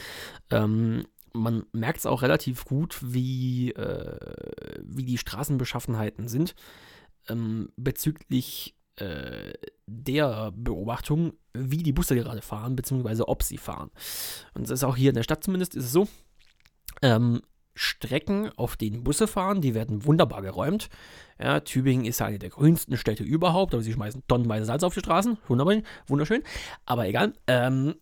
Ähm, 0.50 1.07
man 1.35 1.64
merkt 1.73 2.00
es 2.00 2.07
auch 2.07 2.23
relativ 2.23 2.64
gut, 2.64 3.00
wie, 3.02 3.73
äh, 3.73 4.19
wie 4.83 5.04
die 5.04 5.19
Straßenbeschaffenheiten 5.19 6.28
sind 6.28 6.54
ähm, 7.28 7.71
bezüglich 7.76 8.75
äh, 8.96 9.52
der 9.87 10.52
Beobachtung, 10.54 11.34
wie 11.54 11.82
die 11.82 11.92
Busse 11.92 12.14
gerade 12.14 12.42
fahren, 12.42 12.76
beziehungsweise 12.76 13.28
ob 13.28 13.42
sie 13.42 13.58
fahren. 13.58 13.90
Und 14.54 14.64
das 14.64 14.70
ist 14.70 14.84
auch 14.84 14.96
hier 14.96 15.11
in 15.11 15.16
der 15.16 15.22
Stadt 15.22 15.44
zumindest, 15.44 15.75
ist 15.75 15.84
es 15.84 15.92
so. 15.92 16.08
Ähm, 17.02 17.42
Strecken, 17.75 18.50
auf 18.56 18.76
denen 18.76 19.02
Busse 19.02 19.26
fahren, 19.26 19.62
die 19.62 19.75
werden 19.75 20.04
wunderbar 20.04 20.42
geräumt. 20.42 20.88
Ja, 21.40 21.61
Tübingen 21.61 22.04
ist 22.04 22.20
eine 22.20 22.38
der 22.38 22.50
grünsten 22.50 22.96
Städte 22.96 23.25
überhaupt, 23.25 23.72
aber 23.72 23.82
sie 23.82 23.92
schmeißen 23.92 24.22
tonnenweise 24.28 24.66
Salz 24.66 24.82
auf 24.82 24.94
die 24.94 25.00
Straßen. 25.00 25.38
Wunderbar, 25.49 25.80
wunderschön. 26.06 26.42
Aber 26.84 27.06
egal. 27.06 27.32
Ähm, 27.46 27.94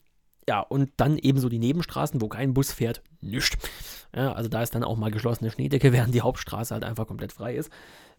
ja, 0.49 0.61
und 0.61 0.91
dann 0.97 1.19
ebenso 1.19 1.49
die 1.49 1.61
Nebenstraßen, 1.61 2.21
wo 2.21 2.29
kein 2.29 2.55
Bus 2.55 2.73
fährt, 2.73 3.03
nichts. 3.21 3.57
Ja, 4.15 4.33
also 4.33 4.49
da 4.49 4.63
ist 4.63 4.75
dann 4.75 4.83
auch 4.83 4.97
mal 4.97 5.13
geschlossene 5.13 5.51
Schneedecke, 5.51 5.93
während 5.93 6.15
die 6.15 6.23
Hauptstraße 6.23 6.75
halt 6.75 6.85
einfach 6.85 7.07
komplett 7.07 7.33
frei 7.33 7.55
ist. 7.55 7.71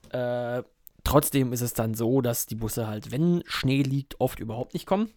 Äh, 0.09 0.63
Trotzdem 1.03 1.51
ist 1.53 1.61
es 1.61 1.73
dann 1.73 1.93
so, 1.93 2.21
dass 2.21 2.45
die 2.45 2.55
Busse 2.55 2.87
halt, 2.87 3.11
wenn 3.11 3.43
Schnee 3.45 3.81
liegt, 3.81 4.19
oft 4.19 4.39
überhaupt 4.39 4.73
nicht 4.73 4.85
kommen. 4.85 5.09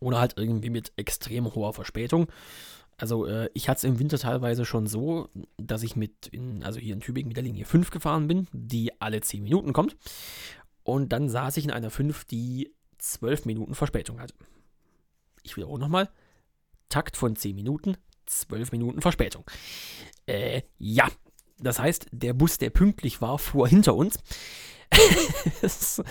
Oder 0.00 0.20
halt 0.20 0.34
irgendwie 0.36 0.70
mit 0.70 0.92
extrem 0.96 1.54
hoher 1.54 1.72
Verspätung. 1.72 2.28
Also 2.96 3.26
äh, 3.26 3.48
ich 3.54 3.68
hatte 3.68 3.78
es 3.78 3.84
im 3.84 3.98
Winter 3.98 4.18
teilweise 4.18 4.64
schon 4.64 4.86
so, 4.86 5.28
dass 5.56 5.82
ich 5.82 5.96
mit, 5.96 6.28
in, 6.28 6.62
also 6.62 6.78
hier 6.78 6.94
in 6.94 7.00
Tübingen 7.00 7.28
mit 7.28 7.36
der 7.36 7.44
Linie 7.44 7.64
5 7.64 7.90
gefahren 7.90 8.28
bin, 8.28 8.46
die 8.52 9.00
alle 9.00 9.20
10 9.20 9.42
Minuten 9.42 9.72
kommt. 9.72 9.96
Und 10.82 11.12
dann 11.12 11.28
saß 11.28 11.56
ich 11.56 11.64
in 11.64 11.70
einer 11.70 11.90
5, 11.90 12.24
die 12.26 12.72
12 12.98 13.46
Minuten 13.46 13.74
Verspätung 13.74 14.20
hatte. 14.20 14.34
Ich 15.42 15.56
wiederhole 15.56 15.80
nochmal. 15.80 16.08
Takt 16.88 17.16
von 17.16 17.34
10 17.34 17.56
Minuten, 17.56 17.96
12 18.26 18.72
Minuten 18.72 19.00
Verspätung. 19.00 19.44
Äh, 20.26 20.62
ja, 20.78 21.08
das 21.58 21.78
heißt, 21.78 22.06
der 22.12 22.32
Bus, 22.32 22.58
der 22.58 22.70
pünktlich 22.70 23.20
war, 23.20 23.38
fuhr 23.38 23.68
hinter 23.68 23.94
uns. 23.94 24.18
das, 25.62 26.02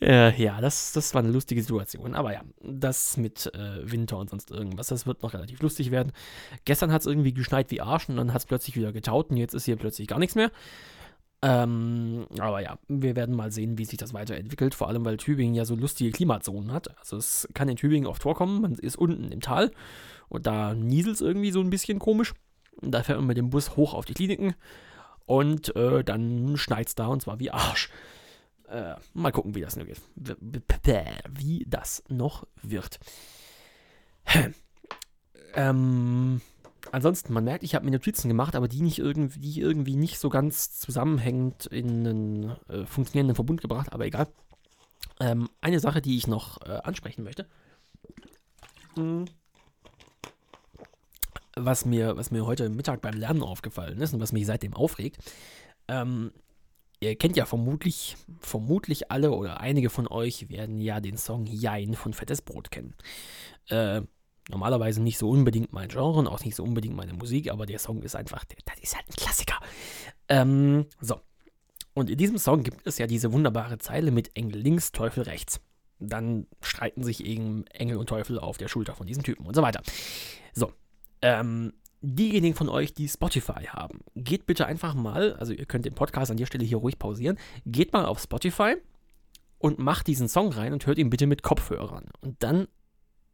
äh, 0.00 0.34
ja, 0.42 0.60
das, 0.60 0.92
das 0.92 1.14
war 1.14 1.22
eine 1.22 1.32
lustige 1.32 1.62
Situation. 1.62 2.14
Aber 2.14 2.32
ja, 2.32 2.42
das 2.62 3.16
mit 3.16 3.46
äh, 3.54 3.90
Winter 3.90 4.18
und 4.18 4.30
sonst 4.30 4.50
irgendwas, 4.50 4.88
das 4.88 5.06
wird 5.06 5.22
noch 5.22 5.32
relativ 5.32 5.60
lustig 5.62 5.90
werden. 5.90 6.12
Gestern 6.64 6.92
hat 6.92 7.02
es 7.02 7.06
irgendwie 7.06 7.32
geschneit 7.32 7.70
wie 7.70 7.80
Arsch 7.80 8.08
und 8.08 8.16
dann 8.16 8.32
hat 8.32 8.42
es 8.42 8.46
plötzlich 8.46 8.76
wieder 8.76 8.92
getaut 8.92 9.30
und 9.30 9.36
jetzt 9.36 9.54
ist 9.54 9.64
hier 9.64 9.76
plötzlich 9.76 10.08
gar 10.08 10.18
nichts 10.18 10.34
mehr. 10.34 10.50
Ähm, 11.42 12.26
aber 12.38 12.60
ja, 12.60 12.78
wir 12.88 13.14
werden 13.14 13.36
mal 13.36 13.52
sehen, 13.52 13.78
wie 13.78 13.84
sich 13.84 13.98
das 13.98 14.14
weiterentwickelt. 14.14 14.74
Vor 14.74 14.88
allem, 14.88 15.04
weil 15.04 15.16
Tübingen 15.16 15.54
ja 15.54 15.64
so 15.64 15.74
lustige 15.74 16.10
Klimazonen 16.10 16.72
hat. 16.72 16.96
Also 16.98 17.16
es 17.18 17.48
kann 17.54 17.68
in 17.68 17.76
Tübingen 17.76 18.08
oft 18.08 18.22
vorkommen, 18.22 18.62
man 18.62 18.72
ist 18.74 18.96
unten 18.96 19.30
im 19.30 19.40
Tal 19.40 19.70
und 20.28 20.46
da 20.46 20.74
nieselt 20.74 21.16
es 21.16 21.20
irgendwie 21.20 21.50
so 21.50 21.60
ein 21.60 21.70
bisschen 21.70 21.98
komisch. 21.98 22.32
Da 22.82 23.02
fährt 23.02 23.18
man 23.18 23.26
mit 23.26 23.36
dem 23.36 23.50
Bus 23.50 23.76
hoch 23.76 23.94
auf 23.94 24.04
die 24.04 24.14
Kliniken 24.14 24.54
und 25.26 25.74
äh, 25.76 26.04
dann 26.04 26.54
es 26.54 26.94
da 26.94 27.06
und 27.08 27.22
zwar 27.22 27.38
wie 27.40 27.50
Arsch. 27.50 27.90
Äh, 28.68 28.94
mal 29.14 29.32
gucken, 29.32 29.54
wie 29.54 29.60
das 29.60 29.76
noch 29.76 29.86
geht. 29.86 30.00
Wie 31.28 31.64
das 31.68 32.02
noch 32.08 32.46
wird. 32.62 32.98
ähm, 35.54 36.40
ansonsten, 36.90 37.32
man 37.32 37.44
merkt, 37.44 37.62
ich 37.62 37.74
habe 37.74 37.84
mir 37.84 37.92
Notizen 37.92 38.28
gemacht, 38.28 38.56
aber 38.56 38.66
die 38.66 38.82
nicht 38.82 38.98
irgendwie, 38.98 39.60
irgendwie 39.60 39.96
nicht 39.96 40.18
so 40.18 40.30
ganz 40.30 40.78
zusammenhängend 40.78 41.66
in 41.66 42.06
einen 42.06 42.56
äh, 42.68 42.86
funktionierenden 42.86 43.36
Verbund 43.36 43.60
gebracht, 43.60 43.92
aber 43.92 44.06
egal. 44.06 44.28
Ähm, 45.20 45.48
eine 45.60 45.80
Sache, 45.80 46.02
die 46.02 46.16
ich 46.16 46.26
noch 46.26 46.60
äh, 46.62 46.80
ansprechen 46.82 47.22
möchte. 47.22 47.46
Hm 48.94 49.26
was 51.56 51.84
mir, 51.84 52.16
was 52.16 52.30
mir 52.30 52.46
heute 52.46 52.68
Mittag 52.68 53.00
beim 53.00 53.14
Lernen 53.14 53.42
aufgefallen 53.42 54.00
ist 54.00 54.14
und 54.14 54.20
was 54.20 54.32
mich 54.32 54.46
seitdem 54.46 54.74
aufregt. 54.74 55.18
Ähm, 55.88 56.32
ihr 57.00 57.16
kennt 57.16 57.36
ja 57.36 57.46
vermutlich, 57.46 58.16
vermutlich 58.40 59.10
alle 59.10 59.32
oder 59.32 59.60
einige 59.60 59.90
von 59.90 60.06
euch 60.06 60.48
werden 60.50 60.80
ja 60.80 61.00
den 61.00 61.16
Song 61.16 61.46
Jein 61.46 61.94
von 61.94 62.12
Fettes 62.12 62.42
Brot 62.42 62.70
kennen. 62.70 62.94
Äh, 63.68 64.02
normalerweise 64.50 65.02
nicht 65.02 65.18
so 65.18 65.28
unbedingt 65.28 65.72
mein 65.72 65.88
Genre 65.88 66.18
und 66.18 66.28
auch 66.28 66.44
nicht 66.44 66.54
so 66.54 66.62
unbedingt 66.62 66.94
meine 66.94 67.14
Musik, 67.14 67.50
aber 67.50 67.66
der 67.66 67.78
Song 67.78 68.02
ist 68.02 68.14
einfach, 68.14 68.44
das 68.44 68.78
ist 68.80 68.94
halt 68.94 69.08
ein 69.08 69.16
Klassiker. 69.16 69.58
Ähm, 70.28 70.86
so. 71.00 71.20
Und 71.94 72.10
in 72.10 72.18
diesem 72.18 72.36
Song 72.36 72.62
gibt 72.62 72.86
es 72.86 72.98
ja 72.98 73.06
diese 73.06 73.32
wunderbare 73.32 73.78
Zeile 73.78 74.10
mit 74.10 74.36
Engel 74.36 74.60
links, 74.60 74.92
Teufel 74.92 75.22
rechts. 75.22 75.60
Dann 75.98 76.46
streiten 76.60 77.02
sich 77.02 77.24
eben 77.24 77.66
Engel 77.68 77.96
und 77.96 78.10
Teufel 78.10 78.38
auf 78.38 78.58
der 78.58 78.68
Schulter 78.68 78.94
von 78.94 79.06
diesem 79.06 79.22
Typen 79.22 79.46
und 79.46 79.56
so 79.56 79.62
weiter. 79.62 79.80
So, 80.52 80.70
ähm, 81.22 81.72
diejenigen 82.00 82.54
von 82.54 82.68
euch, 82.68 82.94
die 82.94 83.08
Spotify 83.08 83.66
haben, 83.68 84.00
geht 84.14 84.46
bitte 84.46 84.66
einfach 84.66 84.94
mal, 84.94 85.34
also 85.34 85.52
ihr 85.52 85.66
könnt 85.66 85.84
den 85.84 85.94
Podcast 85.94 86.30
an 86.30 86.36
der 86.36 86.46
Stelle 86.46 86.64
hier 86.64 86.78
ruhig 86.78 86.98
pausieren, 86.98 87.38
geht 87.64 87.92
mal 87.92 88.04
auf 88.04 88.20
Spotify 88.20 88.76
und 89.58 89.78
macht 89.78 90.06
diesen 90.06 90.28
Song 90.28 90.52
rein 90.52 90.72
und 90.72 90.86
hört 90.86 90.98
ihn 90.98 91.10
bitte 91.10 91.26
mit 91.26 91.42
Kopfhörern. 91.42 92.06
Und 92.20 92.42
dann 92.42 92.68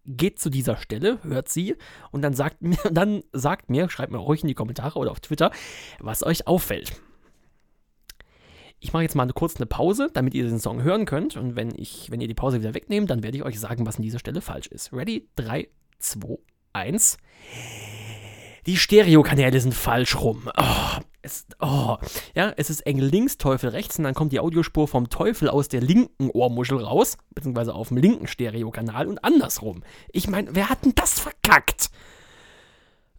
geht 0.05 0.39
zu 0.39 0.51
dieser 0.51 0.77
Stelle, 0.77 1.23
hört 1.23 1.49
sie 1.49 1.77
und 2.11 2.23
dann 2.23 2.35
sagt 2.35 2.63
mir, 2.63 2.79
dann 2.91 3.23
sagt 3.33 3.71
mir, 3.71 3.89
schreibt 3.89 4.13
mir 4.13 4.19
ruhig 4.19 4.43
in 4.43 4.49
die 4.49 4.55
Kommentare 4.55 4.99
oder 4.99 5.11
auf 5.11 5.21
Twitter, 5.21 5.51
was 6.01 6.23
euch 6.23 6.47
auffällt. 6.47 6.93
Ich 8.81 8.93
mache 8.93 9.05
jetzt 9.05 9.15
mal 9.15 9.23
eine, 9.23 9.33
kurz 9.33 9.57
eine 9.57 9.67
Pause, 9.67 10.11
damit 10.13 10.35
ihr 10.35 10.45
den 10.45 10.59
Song 10.59 10.83
hören 10.83 11.05
könnt. 11.07 11.37
Und 11.37 11.55
wenn, 11.55 11.73
ich, 11.77 12.11
wenn 12.11 12.21
ihr 12.21 12.27
die 12.27 12.35
Pause 12.35 12.59
wieder 12.59 12.75
wegnehmt, 12.75 13.11
dann 13.11 13.23
werde 13.23 13.37
ich 13.37 13.45
euch 13.45 13.61
sagen, 13.61 13.87
was 13.87 13.97
an 13.97 14.03
dieser 14.03 14.19
Stelle 14.19 14.41
falsch 14.41 14.67
ist. 14.67 14.93
Ready? 14.93 15.29
3, 15.37 15.69
2, 16.01 16.37
1. 16.73 17.19
Die 18.67 18.77
Stereokanäle 18.77 19.61
sind 19.61 19.75
falsch 19.75 20.17
rum. 20.17 20.49
Oh, 20.57 21.01
es, 21.23 21.47
oh. 21.61 21.97
Ja, 22.35 22.53
es 22.57 22.71
ist 22.71 22.81
Engel 22.83 23.09
links, 23.09 23.39
Teufel 23.39 23.71
rechts 23.71 23.99
und 23.99 24.05
dann 24.05 24.15
kommt 24.15 24.33
die 24.33 24.41
Audiospur 24.41 24.87
vom 24.87 25.11
Teufel 25.11 25.49
aus 25.49 25.69
der 25.69 25.81
linken 25.81 26.31
Ohrmuschel 26.31 26.79
raus, 26.79 27.19
beziehungsweise 27.35 27.75
auf 27.75 27.89
dem 27.89 27.97
linken 27.97 28.27
Stereokanal 28.27 29.09
und 29.09 29.25
andersrum. 29.25 29.83
Ich 30.13 30.29
meine, 30.29 30.55
wer 30.55 30.69
hat 30.69 30.85
denn 30.85 30.95
das 30.95 31.19
verkackt? 31.19 31.91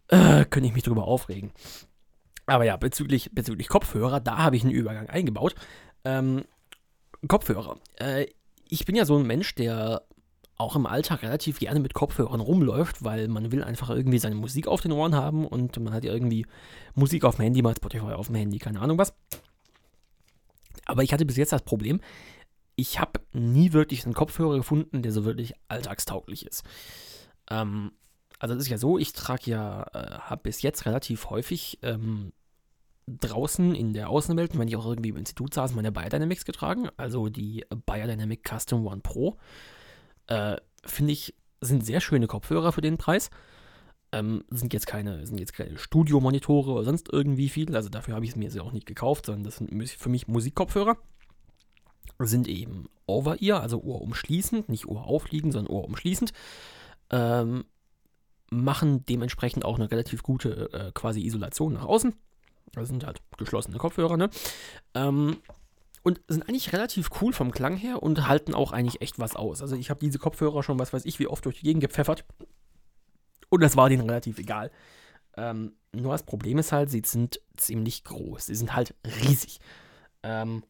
Äh, 0.08 0.44
könnte 0.46 0.68
ich 0.68 0.74
mich 0.74 0.82
drüber 0.82 1.04
aufregen. 1.04 1.52
Aber 2.46 2.64
ja, 2.64 2.76
bezüglich, 2.76 3.30
bezüglich 3.32 3.68
Kopfhörer, 3.68 4.20
da 4.20 4.38
habe 4.38 4.56
ich 4.56 4.62
einen 4.62 4.72
Übergang 4.72 5.08
eingebaut. 5.08 5.54
Ähm, 6.04 6.44
Kopfhörer. 7.26 7.78
Äh, 7.96 8.26
ich 8.68 8.84
bin 8.84 8.96
ja 8.96 9.04
so 9.04 9.16
ein 9.16 9.26
Mensch, 9.26 9.54
der 9.54 10.02
auch 10.56 10.76
im 10.76 10.86
Alltag 10.86 11.22
relativ 11.22 11.58
gerne 11.58 11.80
mit 11.80 11.94
Kopfhörern 11.94 12.40
rumläuft, 12.40 13.02
weil 13.02 13.28
man 13.28 13.50
will 13.50 13.64
einfach 13.64 13.90
irgendwie 13.90 14.18
seine 14.18 14.36
Musik 14.36 14.68
auf 14.68 14.80
den 14.80 14.92
Ohren 14.92 15.14
haben 15.14 15.46
und 15.46 15.78
man 15.80 15.92
hat 15.92 16.04
ja 16.04 16.12
irgendwie 16.12 16.46
Musik 16.94 17.24
auf 17.24 17.36
dem 17.36 17.42
Handy, 17.42 17.62
mal 17.62 17.74
Spotify 17.76 18.12
auf 18.12 18.26
dem 18.26 18.36
Handy, 18.36 18.58
keine 18.58 18.80
Ahnung 18.80 18.98
was. 18.98 19.14
Aber 20.86 21.02
ich 21.02 21.12
hatte 21.12 21.26
bis 21.26 21.36
jetzt 21.36 21.52
das 21.52 21.62
Problem, 21.62 22.00
ich 22.76 23.00
habe 23.00 23.20
nie 23.32 23.72
wirklich 23.72 24.04
einen 24.04 24.14
Kopfhörer 24.14 24.56
gefunden, 24.56 25.02
der 25.02 25.12
so 25.12 25.24
wirklich 25.24 25.54
alltagstauglich 25.68 26.46
ist. 26.46 26.62
Ähm, 27.50 27.92
also 28.38 28.54
das 28.54 28.64
ist 28.64 28.70
ja 28.70 28.78
so, 28.78 28.98
ich 28.98 29.12
trage 29.12 29.50
ja, 29.50 29.86
äh, 29.92 30.18
habe 30.18 30.42
bis 30.44 30.62
jetzt 30.62 30.86
relativ 30.86 31.30
häufig 31.30 31.78
ähm, 31.82 32.32
draußen 33.06 33.74
in 33.74 33.92
der 33.92 34.08
Außenwelt, 34.08 34.58
wenn 34.58 34.68
ich 34.68 34.76
auch 34.76 34.86
irgendwie 34.86 35.10
im 35.10 35.16
Institut 35.16 35.54
saß, 35.54 35.74
meine 35.74 35.92
Biodynamics 35.92 36.44
getragen, 36.44 36.88
also 36.96 37.28
die 37.28 37.64
Biodynamic 37.86 38.48
Custom 38.48 38.86
One 38.86 39.00
Pro. 39.02 39.36
Äh, 40.26 40.56
Finde 40.84 41.12
ich, 41.12 41.34
sind 41.60 41.84
sehr 41.84 42.00
schöne 42.00 42.26
Kopfhörer 42.26 42.72
für 42.72 42.80
den 42.80 42.98
Preis. 42.98 43.30
Ähm, 44.12 44.44
sind 44.50 44.72
jetzt 44.72 44.86
keine, 44.86 45.26
sind 45.26 45.40
jetzt 45.40 45.54
keine 45.54 45.78
Studiomonitore 45.78 46.72
oder 46.72 46.84
sonst 46.84 47.08
irgendwie 47.12 47.48
viel. 47.48 47.74
Also 47.74 47.88
dafür 47.88 48.14
habe 48.14 48.24
ich 48.24 48.32
es 48.32 48.36
mir 48.36 48.62
auch 48.62 48.72
nicht 48.72 48.86
gekauft, 48.86 49.26
sondern 49.26 49.44
das 49.44 49.56
sind 49.56 49.70
für 49.90 50.08
mich 50.08 50.28
Musikkopfhörer. 50.28 50.96
Sind 52.20 52.46
eben 52.46 52.88
Over-Ear, 53.06 53.60
also 53.60 53.82
ohrumschließend, 53.82 54.68
nicht 54.68 54.86
ohraufliegend, 54.86 55.52
sondern 55.52 55.74
ohrumschließend. 55.74 56.32
Ähm, 57.10 57.64
machen 58.50 59.04
dementsprechend 59.06 59.64
auch 59.64 59.76
eine 59.76 59.90
relativ 59.90 60.22
gute 60.22 60.72
äh, 60.72 60.92
quasi 60.92 61.24
Isolation 61.24 61.72
nach 61.72 61.84
außen. 61.84 62.14
Das 62.72 62.88
sind 62.88 63.04
halt 63.04 63.20
geschlossene 63.36 63.78
Kopfhörer, 63.78 64.16
ne? 64.16 64.30
Ähm, 64.94 65.38
und 66.04 66.20
sind 66.28 66.48
eigentlich 66.48 66.72
relativ 66.72 67.10
cool 67.20 67.32
vom 67.32 67.50
Klang 67.50 67.76
her 67.76 68.02
und 68.02 68.28
halten 68.28 68.54
auch 68.54 68.72
eigentlich 68.72 69.00
echt 69.00 69.18
was 69.18 69.34
aus. 69.34 69.62
Also 69.62 69.74
ich 69.74 69.88
habe 69.88 70.00
diese 70.00 70.18
Kopfhörer 70.18 70.62
schon, 70.62 70.78
was 70.78 70.92
weiß 70.92 71.06
ich, 71.06 71.18
wie 71.18 71.26
oft 71.26 71.44
durch 71.44 71.60
die 71.60 71.64
Gegend 71.64 71.80
gepfeffert. 71.80 72.24
Und 73.48 73.62
das 73.62 73.76
war 73.76 73.88
denen 73.88 74.08
relativ 74.08 74.38
egal. 74.38 74.70
Ähm, 75.36 75.72
nur 75.92 76.12
das 76.12 76.22
Problem 76.22 76.58
ist 76.58 76.72
halt, 76.72 76.90
sie 76.90 77.02
sind 77.04 77.40
ziemlich 77.56 78.04
groß. 78.04 78.46
Sie 78.46 78.54
sind 78.54 78.76
halt 78.76 78.94
riesig. 79.22 79.60
Ähm, 80.22 80.62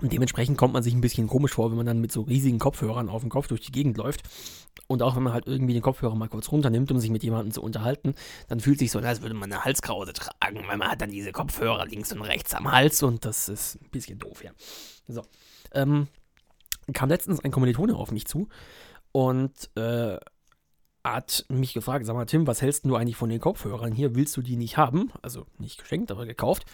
und 0.00 0.12
dementsprechend 0.12 0.56
kommt 0.56 0.72
man 0.72 0.82
sich 0.82 0.94
ein 0.94 1.00
bisschen 1.00 1.28
komisch 1.28 1.52
vor, 1.52 1.70
wenn 1.70 1.76
man 1.76 1.86
dann 1.86 2.00
mit 2.00 2.12
so 2.12 2.22
riesigen 2.22 2.58
Kopfhörern 2.58 3.08
auf 3.08 3.22
dem 3.22 3.30
Kopf 3.30 3.48
durch 3.48 3.60
die 3.60 3.72
Gegend 3.72 3.96
läuft. 3.96 4.22
Und 4.86 5.02
auch 5.02 5.16
wenn 5.16 5.22
man 5.22 5.32
halt 5.32 5.46
irgendwie 5.46 5.74
den 5.74 5.82
Kopfhörer 5.82 6.14
mal 6.14 6.28
kurz 6.28 6.50
runternimmt, 6.50 6.90
um 6.90 6.98
sich 6.98 7.10
mit 7.10 7.22
jemandem 7.22 7.52
zu 7.52 7.62
unterhalten, 7.62 8.14
dann 8.48 8.60
fühlt 8.60 8.78
sich 8.78 8.90
so, 8.90 8.98
als 9.00 9.20
würde 9.20 9.34
man 9.34 9.52
eine 9.52 9.64
Halskrause 9.64 10.12
tragen, 10.12 10.66
weil 10.66 10.76
man 10.76 10.90
hat 10.90 11.00
dann 11.00 11.10
diese 11.10 11.32
Kopfhörer 11.32 11.86
links 11.86 12.12
und 12.12 12.22
rechts 12.22 12.54
am 12.54 12.70
Hals 12.70 13.02
und 13.02 13.24
das 13.24 13.48
ist 13.48 13.76
ein 13.76 13.90
bisschen 13.90 14.18
doof, 14.18 14.42
ja. 14.42 14.52
So. 15.06 15.22
Ähm, 15.72 16.08
kam 16.92 17.08
letztens 17.08 17.40
ein 17.40 17.50
Kommilitone 17.50 17.94
auf 17.94 18.10
mich 18.10 18.26
zu 18.26 18.48
und 19.12 19.70
äh, 19.76 20.18
hat 21.04 21.46
mich 21.48 21.72
gefragt, 21.72 22.04
sag 22.06 22.14
mal, 22.14 22.26
Tim, 22.26 22.46
was 22.46 22.62
hältst 22.62 22.84
du 22.84 22.96
eigentlich 22.96 23.16
von 23.16 23.30
den 23.30 23.40
Kopfhörern 23.40 23.92
hier? 23.92 24.14
Willst 24.14 24.36
du 24.36 24.42
die 24.42 24.56
nicht 24.56 24.76
haben? 24.76 25.10
Also 25.22 25.46
nicht 25.58 25.78
geschenkt, 25.78 26.10
aber 26.10 26.26
gekauft. 26.26 26.64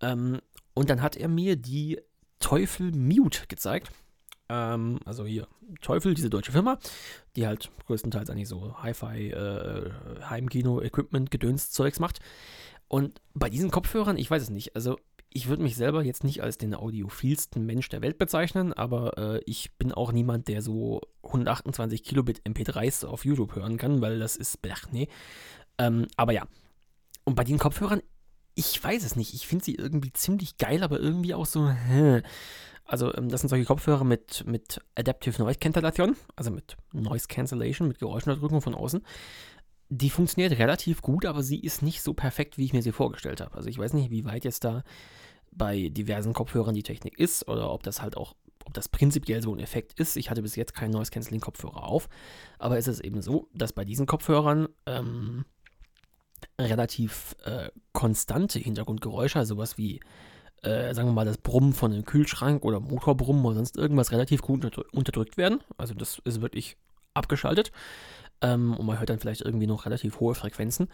Ähm, 0.00 0.40
und 0.74 0.88
dann 0.88 1.02
hat 1.02 1.16
er 1.16 1.28
mir 1.28 1.56
die 1.56 2.00
Teufel 2.40 2.92
Mute 2.92 3.46
gezeigt. 3.48 3.90
Ähm, 4.48 4.98
also 5.04 5.24
hier, 5.24 5.46
Teufel, 5.80 6.14
diese 6.14 6.30
deutsche 6.30 6.52
Firma, 6.52 6.78
die 7.36 7.46
halt 7.46 7.70
größtenteils 7.86 8.28
eigentlich 8.30 8.48
so 8.48 8.76
Hi-Fi, 8.82 9.30
äh, 9.30 9.90
Heimkino-Equipment, 10.28 11.30
Gedönszeugs 11.30 12.00
macht. 12.00 12.18
Und 12.88 13.20
bei 13.34 13.48
diesen 13.48 13.70
Kopfhörern, 13.70 14.18
ich 14.18 14.28
weiß 14.28 14.42
es 14.42 14.50
nicht, 14.50 14.74
also 14.74 14.96
ich 15.32 15.46
würde 15.46 15.62
mich 15.62 15.76
selber 15.76 16.02
jetzt 16.02 16.24
nicht 16.24 16.42
als 16.42 16.58
den 16.58 16.74
audiophilsten 16.74 17.64
Mensch 17.64 17.88
der 17.88 18.02
Welt 18.02 18.18
bezeichnen, 18.18 18.72
aber 18.72 19.16
äh, 19.16 19.40
ich 19.46 19.76
bin 19.78 19.92
auch 19.92 20.10
niemand, 20.10 20.48
der 20.48 20.60
so 20.60 21.02
128 21.22 22.02
Kilobit 22.02 22.42
MP3s 22.42 23.06
auf 23.06 23.24
YouTube 23.24 23.54
hören 23.54 23.76
kann, 23.76 24.00
weil 24.00 24.18
das 24.18 24.34
ist, 24.34 24.60
blech, 24.60 24.90
nee. 24.90 25.08
Ähm, 25.78 26.08
aber 26.16 26.32
ja. 26.32 26.46
Und 27.22 27.36
bei 27.36 27.44
den 27.44 27.58
Kopfhörern, 27.58 28.02
ich 28.54 28.82
weiß 28.82 29.04
es 29.04 29.16
nicht. 29.16 29.34
Ich 29.34 29.46
finde 29.46 29.64
sie 29.64 29.74
irgendwie 29.74 30.12
ziemlich 30.12 30.56
geil, 30.56 30.82
aber 30.82 31.00
irgendwie 31.00 31.34
auch 31.34 31.46
so, 31.46 31.68
hä. 31.68 32.22
Also, 32.84 33.14
ähm, 33.14 33.28
das 33.28 33.40
sind 33.40 33.48
solche 33.48 33.64
Kopfhörer 33.64 34.04
mit, 34.04 34.44
mit 34.46 34.80
Adaptive 34.96 35.40
Noise 35.40 35.58
Cancellation, 35.58 36.16
also 36.34 36.50
mit 36.50 36.76
Noise 36.92 37.28
Cancellation, 37.28 37.88
mit 37.88 38.00
Geräuschunterdrückung 38.00 38.60
von 38.60 38.74
außen. 38.74 39.02
Die 39.88 40.10
funktioniert 40.10 40.58
relativ 40.58 41.02
gut, 41.02 41.24
aber 41.24 41.42
sie 41.42 41.60
ist 41.60 41.82
nicht 41.82 42.02
so 42.02 42.14
perfekt, 42.14 42.58
wie 42.58 42.64
ich 42.64 42.72
mir 42.72 42.82
sie 42.82 42.92
vorgestellt 42.92 43.40
habe. 43.40 43.54
Also, 43.54 43.68
ich 43.68 43.78
weiß 43.78 43.92
nicht, 43.92 44.10
wie 44.10 44.24
weit 44.24 44.44
jetzt 44.44 44.64
da 44.64 44.82
bei 45.52 45.88
diversen 45.88 46.32
Kopfhörern 46.32 46.74
die 46.74 46.82
Technik 46.82 47.18
ist 47.18 47.48
oder 47.48 47.72
ob 47.72 47.82
das 47.82 48.02
halt 48.02 48.16
auch, 48.16 48.34
ob 48.64 48.74
das 48.74 48.88
prinzipiell 48.88 49.42
so 49.42 49.54
ein 49.54 49.60
Effekt 49.60 49.98
ist. 49.98 50.16
Ich 50.16 50.30
hatte 50.30 50.42
bis 50.42 50.56
jetzt 50.56 50.74
keinen 50.74 50.92
Noise 50.92 51.10
Cancelling 51.10 51.40
Kopfhörer 51.40 51.84
auf, 51.84 52.08
aber 52.58 52.78
es 52.78 52.88
ist 52.88 53.00
eben 53.00 53.22
so, 53.22 53.48
dass 53.54 53.72
bei 53.72 53.84
diesen 53.84 54.06
Kopfhörern 54.06 54.68
ähm, 54.86 55.44
relativ 56.64 57.36
äh, 57.44 57.70
konstante 57.92 58.58
Hintergrundgeräusche, 58.58 59.38
also 59.38 59.54
sowas 59.54 59.78
wie 59.78 60.00
äh, 60.62 60.94
sagen 60.94 61.08
wir 61.08 61.12
mal, 61.12 61.24
das 61.24 61.38
Brummen 61.38 61.72
von 61.72 61.92
einem 61.92 62.04
Kühlschrank 62.04 62.64
oder 62.64 62.80
Motorbrummen 62.80 63.44
oder 63.44 63.56
sonst 63.56 63.76
irgendwas 63.76 64.12
relativ 64.12 64.42
gut 64.42 64.64
unterdrückt 64.92 65.36
werden. 65.36 65.60
Also 65.78 65.94
das 65.94 66.20
ist 66.24 66.42
wirklich 66.42 66.76
abgeschaltet. 67.14 67.72
Ähm, 68.42 68.76
und 68.76 68.86
man 68.86 68.98
hört 68.98 69.10
dann 69.10 69.18
vielleicht 69.18 69.42
irgendwie 69.42 69.66
noch 69.66 69.86
relativ 69.86 70.20
hohe 70.20 70.34
Frequenzen. 70.34 70.88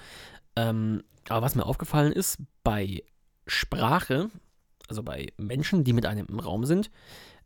Ähm, 0.55 1.03
aber 1.29 1.45
was 1.45 1.55
mir 1.55 1.67
aufgefallen 1.67 2.13
ist, 2.13 2.39
bei 2.63 3.03
Sprache, 3.47 4.31
also 4.89 5.03
bei 5.03 5.33
Menschen, 5.37 5.85
die 5.85 5.93
mit 5.93 6.07
einem 6.07 6.27
im 6.27 6.39
Raum 6.39 6.65
sind, 6.65 6.91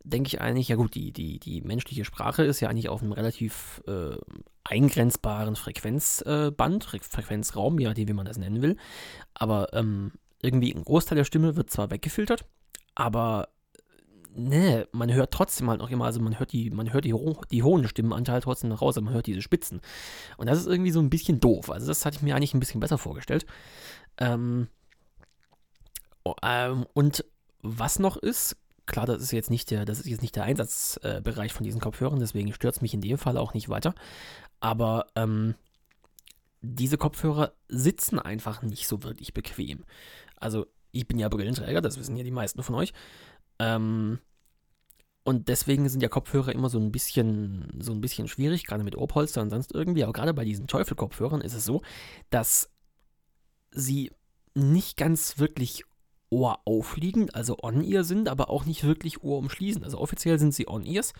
denke 0.03 0.27
ich 0.27 0.41
eigentlich, 0.41 0.67
ja 0.67 0.75
gut, 0.75 0.95
die, 0.95 1.11
die, 1.11 1.39
die 1.39 1.61
menschliche 1.61 2.05
Sprache 2.05 2.43
ist 2.43 2.59
ja 2.59 2.69
eigentlich 2.69 2.89
auf 2.89 3.01
einem 3.01 3.11
relativ 3.11 3.83
äh, 3.87 4.15
eingrenzbaren 4.63 5.55
Frequenzband, 5.55 6.93
äh, 6.93 6.99
Frequenzraum, 6.99 7.79
ja, 7.79 7.95
wie 7.95 8.13
man 8.13 8.25
das 8.25 8.37
nennen 8.37 8.61
will. 8.61 8.77
Aber 9.33 9.73
ähm, 9.73 10.13
irgendwie 10.41 10.73
ein 10.73 10.83
Großteil 10.83 11.17
der 11.17 11.25
Stimme 11.25 11.55
wird 11.55 11.69
zwar 11.69 11.91
weggefiltert, 11.91 12.45
aber 12.95 13.49
ne, 14.35 14.87
man 14.91 15.11
hört 15.11 15.31
trotzdem 15.31 15.69
halt 15.69 15.79
noch 15.79 15.89
immer, 15.91 16.05
also 16.05 16.19
man 16.19 16.39
hört 16.39 16.51
die, 16.51 16.69
man 16.69 16.93
hört 16.93 17.05
die, 17.05 17.13
die 17.51 17.63
hohen 17.63 17.87
Stimmenanteile 17.87 18.41
trotzdem 18.41 18.69
noch 18.69 18.81
raus, 18.81 18.97
aber 18.97 19.05
man 19.05 19.13
hört 19.13 19.27
diese 19.27 19.41
Spitzen. 19.41 19.81
Und 20.37 20.47
das 20.47 20.59
ist 20.59 20.67
irgendwie 20.67 20.91
so 20.91 20.99
ein 20.99 21.09
bisschen 21.09 21.39
doof. 21.39 21.69
Also 21.69 21.87
das 21.87 22.05
hatte 22.05 22.17
ich 22.17 22.23
mir 22.23 22.35
eigentlich 22.35 22.53
ein 22.53 22.59
bisschen 22.59 22.79
besser 22.79 22.97
vorgestellt. 22.97 23.45
Ähm, 24.17 24.67
oh, 26.23 26.35
ähm, 26.43 26.85
und 26.93 27.25
was 27.61 27.99
noch 27.99 28.17
ist, 28.17 28.57
klar, 28.91 29.05
das 29.05 29.21
ist 29.21 29.31
jetzt 29.31 29.49
nicht 29.49 29.71
der, 29.71 29.85
das 29.85 29.99
ist 29.99 30.05
jetzt 30.07 30.21
nicht 30.21 30.35
der 30.35 30.43
Einsatzbereich 30.43 31.53
von 31.53 31.63
diesen 31.63 31.81
Kopfhörern, 31.81 32.19
deswegen 32.19 32.53
stört 32.53 32.75
es 32.75 32.81
mich 32.81 32.93
in 32.93 33.01
dem 33.01 33.17
Fall 33.17 33.37
auch 33.37 33.53
nicht 33.53 33.69
weiter. 33.69 33.95
Aber 34.59 35.07
ähm, 35.15 35.55
diese 36.61 36.97
Kopfhörer 36.97 37.53
sitzen 37.67 38.19
einfach 38.19 38.61
nicht 38.61 38.87
so 38.87 39.03
wirklich 39.03 39.33
bequem. 39.33 39.83
Also 40.35 40.67
ich 40.91 41.07
bin 41.07 41.17
ja 41.17 41.29
Brillenträger, 41.29 41.81
das 41.81 41.97
wissen 41.97 42.15
ja 42.15 42.23
die 42.23 42.31
meisten 42.31 42.61
von 42.63 42.75
euch. 42.75 42.93
Ähm, 43.59 44.19
und 45.23 45.47
deswegen 45.49 45.87
sind 45.87 46.01
ja 46.01 46.09
Kopfhörer 46.09 46.51
immer 46.53 46.69
so 46.69 46.79
ein 46.79 46.91
bisschen, 46.91 47.79
so 47.79 47.91
ein 47.91 48.01
bisschen 48.01 48.27
schwierig, 48.27 48.65
gerade 48.65 48.83
mit 48.83 48.95
Ohrpolster 48.95 49.41
und 49.41 49.51
sonst 49.51 49.73
irgendwie. 49.73 50.03
Aber 50.03 50.13
gerade 50.13 50.33
bei 50.33 50.45
diesen 50.45 50.67
Teufel-Kopfhörern 50.67 51.41
ist 51.41 51.53
es 51.53 51.65
so, 51.65 51.81
dass 52.31 52.71
sie 53.71 54.11
nicht 54.53 54.97
ganz 54.97 55.37
wirklich 55.37 55.85
ohraufliegend, 56.31 57.35
also 57.35 57.57
On-Ear 57.61 58.03
sind, 58.03 58.29
aber 58.29 58.49
auch 58.49 58.65
nicht 58.65 58.83
wirklich 58.83 59.21
Ohrumschließend. 59.21 59.83
Also 59.85 59.99
offiziell 59.99 60.39
sind 60.39 60.55
sie 60.55 60.67
On-Ears, 60.67 61.13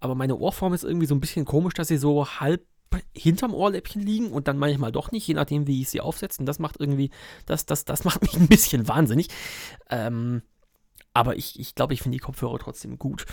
aber 0.00 0.14
meine 0.14 0.36
Ohrform 0.36 0.72
ist 0.72 0.84
irgendwie 0.84 1.06
so 1.06 1.14
ein 1.14 1.20
bisschen 1.20 1.44
komisch, 1.44 1.74
dass 1.74 1.88
sie 1.88 1.98
so 1.98 2.26
halb 2.26 2.64
hinterm 3.12 3.52
Ohrläppchen 3.52 4.00
liegen 4.00 4.30
und 4.30 4.46
dann 4.46 4.56
manchmal 4.56 4.92
doch 4.92 5.10
nicht, 5.10 5.26
je 5.26 5.34
nachdem, 5.34 5.66
wie 5.66 5.82
ich 5.82 5.88
sie 5.88 6.00
aufsetze. 6.00 6.40
Und 6.40 6.46
das 6.46 6.60
macht 6.60 6.76
irgendwie, 6.78 7.10
das, 7.44 7.66
das, 7.66 7.84
das 7.84 8.04
macht 8.04 8.22
mich 8.22 8.36
ein 8.36 8.46
bisschen 8.46 8.86
wahnsinnig. 8.86 9.28
Ähm, 9.90 10.42
aber 11.12 11.36
ich, 11.36 11.58
ich 11.58 11.74
glaube, 11.74 11.94
ich 11.94 12.02
finde 12.02 12.16
die 12.16 12.22
Kopfhörer 12.22 12.58
trotzdem 12.58 12.98
gut. 12.98 13.24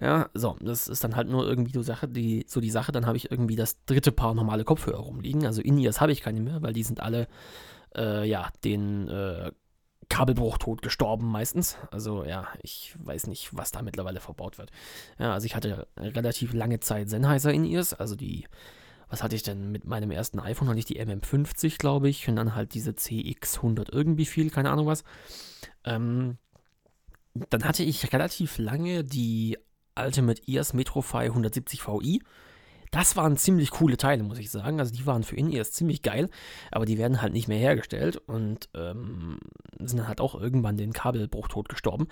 Ja, 0.00 0.30
so, 0.34 0.56
das 0.60 0.88
ist 0.88 1.04
dann 1.04 1.14
halt 1.14 1.28
nur 1.28 1.46
irgendwie 1.46 1.72
so, 1.72 1.82
Sache, 1.82 2.08
die, 2.08 2.44
so 2.48 2.60
die 2.60 2.70
Sache. 2.70 2.90
Dann 2.90 3.06
habe 3.06 3.16
ich 3.16 3.30
irgendwie 3.30 3.56
das 3.56 3.84
dritte 3.86 4.12
Paar 4.12 4.34
normale 4.34 4.64
Kopfhörer 4.64 4.98
rumliegen. 4.98 5.46
Also 5.46 5.62
In-Ears 5.62 6.00
habe 6.00 6.12
ich 6.12 6.22
keine 6.22 6.40
mehr, 6.40 6.62
weil 6.62 6.72
die 6.72 6.84
sind 6.84 7.00
alle, 7.00 7.28
äh, 7.96 8.28
ja, 8.28 8.50
den 8.64 9.08
äh, 9.08 9.50
Kabelbruchtod 10.08 10.82
gestorben 10.82 11.26
meistens. 11.26 11.76
Also 11.90 12.24
ja, 12.24 12.48
ich 12.62 12.94
weiß 12.98 13.26
nicht, 13.26 13.56
was 13.56 13.72
da 13.72 13.82
mittlerweile 13.82 14.20
verbaut 14.20 14.58
wird. 14.58 14.70
Ja, 15.18 15.32
also 15.32 15.46
ich 15.46 15.54
hatte 15.54 15.86
relativ 15.96 16.52
lange 16.52 16.80
Zeit 16.80 17.08
Sennheiser 17.08 17.52
In-Ears, 17.52 17.94
also 17.94 18.16
die 18.16 18.46
was 19.14 19.22
hatte 19.22 19.36
ich 19.36 19.44
denn 19.44 19.70
mit 19.70 19.84
meinem 19.84 20.10
ersten 20.10 20.40
iPhone? 20.40 20.68
Hatte 20.68 20.80
ich 20.80 20.86
die 20.86 21.00
MM50, 21.00 21.78
glaube 21.78 22.08
ich, 22.08 22.28
und 22.28 22.34
dann 22.34 22.56
halt 22.56 22.74
diese 22.74 22.90
CX100 22.92 23.92
irgendwie 23.92 24.26
viel, 24.26 24.50
keine 24.50 24.70
Ahnung 24.70 24.86
was. 24.86 25.04
Ähm, 25.84 26.38
dann 27.50 27.64
hatte 27.64 27.82
ich 27.84 28.12
relativ 28.12 28.58
lange 28.58 29.04
die 29.04 29.58
Ultimate 29.96 30.42
Ears 30.48 30.72
Metrofy 30.72 31.26
170 31.26 31.86
VI. 31.86 32.22
Das 32.94 33.16
waren 33.16 33.36
ziemlich 33.36 33.70
coole 33.70 33.96
Teile, 33.96 34.22
muss 34.22 34.38
ich 34.38 34.52
sagen. 34.52 34.78
Also 34.78 34.94
die 34.94 35.04
waren 35.04 35.24
für 35.24 35.34
In-Ears 35.34 35.72
ziemlich 35.72 36.02
geil, 36.02 36.30
aber 36.70 36.86
die 36.86 36.96
werden 36.96 37.20
halt 37.20 37.32
nicht 37.32 37.48
mehr 37.48 37.58
hergestellt 37.58 38.18
und 38.18 38.68
ähm, 38.72 39.40
sind 39.80 40.06
halt 40.06 40.20
auch 40.20 40.40
irgendwann 40.40 40.76
den 40.76 40.92
Kabelbruchtod 40.92 41.68
gestorben. 41.68 42.06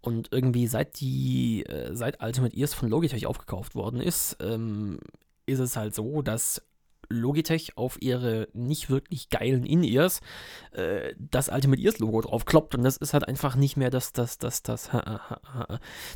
Und 0.00 0.30
irgendwie 0.32 0.66
seit 0.68 1.00
die, 1.00 1.66
äh, 1.66 1.94
seit 1.94 2.22
Ultimate 2.22 2.56
Ears 2.56 2.72
von 2.72 2.88
Logitech 2.88 3.26
aufgekauft 3.26 3.74
worden 3.74 4.00
ist, 4.00 4.38
ähm, 4.40 5.00
ist 5.44 5.58
es 5.58 5.76
halt 5.76 5.94
so, 5.94 6.22
dass 6.22 6.62
Logitech 7.10 7.76
auf 7.76 8.00
ihre 8.00 8.48
nicht 8.54 8.88
wirklich 8.88 9.28
geilen 9.28 9.66
In-Ears 9.66 10.22
äh, 10.70 11.14
das 11.18 11.50
Ultimate 11.50 11.82
Ears 11.82 11.98
Logo 11.98 12.22
drauf 12.22 12.46
kloppt 12.46 12.74
und 12.74 12.84
das 12.84 12.96
ist 12.96 13.12
halt 13.12 13.28
einfach 13.28 13.54
nicht 13.54 13.76
mehr 13.76 13.90
das, 13.90 14.14
das, 14.14 14.38
das, 14.38 14.62
das, 14.62 14.88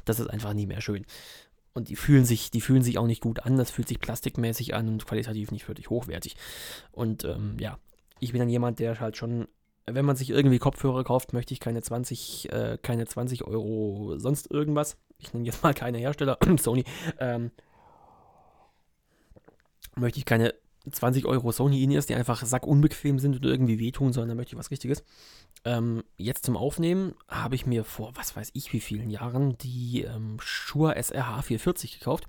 das 0.07 0.21
ist 0.21 0.31
einfach 0.31 0.55
nicht 0.55 0.69
mehr 0.69 0.81
schön. 0.81 1.05
Und 1.77 1.91
die 1.91 1.97
fühlen 1.97 2.25
sich, 2.25 2.51
die 2.51 2.63
fühlen 2.63 2.81
sich 2.81 2.97
auch 2.97 3.07
nicht 3.07 3.21
gut 3.21 3.41
an, 3.41 3.59
das 3.59 3.71
fühlt 3.71 3.87
sich 3.87 4.01
plastikmäßig 4.01 4.75
an 4.75 4.89
und 4.89 5.07
qualitativ 5.07 5.51
nicht 5.51 5.69
wirklich 5.69 5.91
hochwertig. 5.91 6.35
Und 6.91 7.27
ähm, 7.27 7.59
ja, 7.61 7.79
ich 8.19 8.33
bin 8.33 8.39
dann 8.39 8.49
jemand, 8.49 8.79
der 8.79 8.99
halt 8.99 9.19
schon, 9.19 9.47
wenn 9.85 10.07
man 10.07 10.17
sich 10.17 10.31
irgendwie 10.31 10.59
Kopfhörer 10.59 11.05
kauft, 11.05 11.35
möchte 11.35 11.53
ich 11.53 11.61
keine 11.61 11.83
20, 11.83 12.51
äh, 12.51 12.79
keine 12.81 13.05
20 13.05 13.45
Euro 13.45 14.17
sonst 14.17 14.51
irgendwas. 14.51 14.97
Ich 15.19 15.35
nenne 15.35 15.45
jetzt 15.45 15.63
mal 15.63 15.75
keine 15.75 15.99
Hersteller, 15.99 16.39
Sony, 16.59 16.85
ähm, 17.21 17.51
möchte 19.97 20.19
ich 20.19 20.25
keine 20.25 20.55
20 20.91 21.27
Euro 21.27 21.53
Sony 21.53 21.83
In-Ears, 21.83 22.07
die 22.07 22.15
einfach 22.15 22.45
sackunbequem 22.45 23.19
sind 23.19 23.37
und 23.37 23.45
irgendwie 23.45 23.79
wehtun, 23.79 24.13
sondern 24.13 24.31
da 24.31 24.35
möchte 24.35 24.55
ich 24.55 24.59
was 24.59 24.71
Richtiges. 24.71 25.05
Ähm, 25.65 26.05
jetzt 26.17 26.45
zum 26.45 26.57
Aufnehmen 26.57 27.15
habe 27.29 27.55
ich 27.55 27.67
mir 27.67 27.85
vor, 27.85 28.13
was 28.15 28.37
weiß 28.37 28.51
ich, 28.55 28.73
wie 28.73 28.81
vielen 28.81 29.11
Jahren 29.11 29.59
die 29.59 30.03
ähm, 30.03 30.37
Shure 30.41 30.95
SRH 30.97 31.43
440 31.43 31.99
gekauft. 31.99 32.29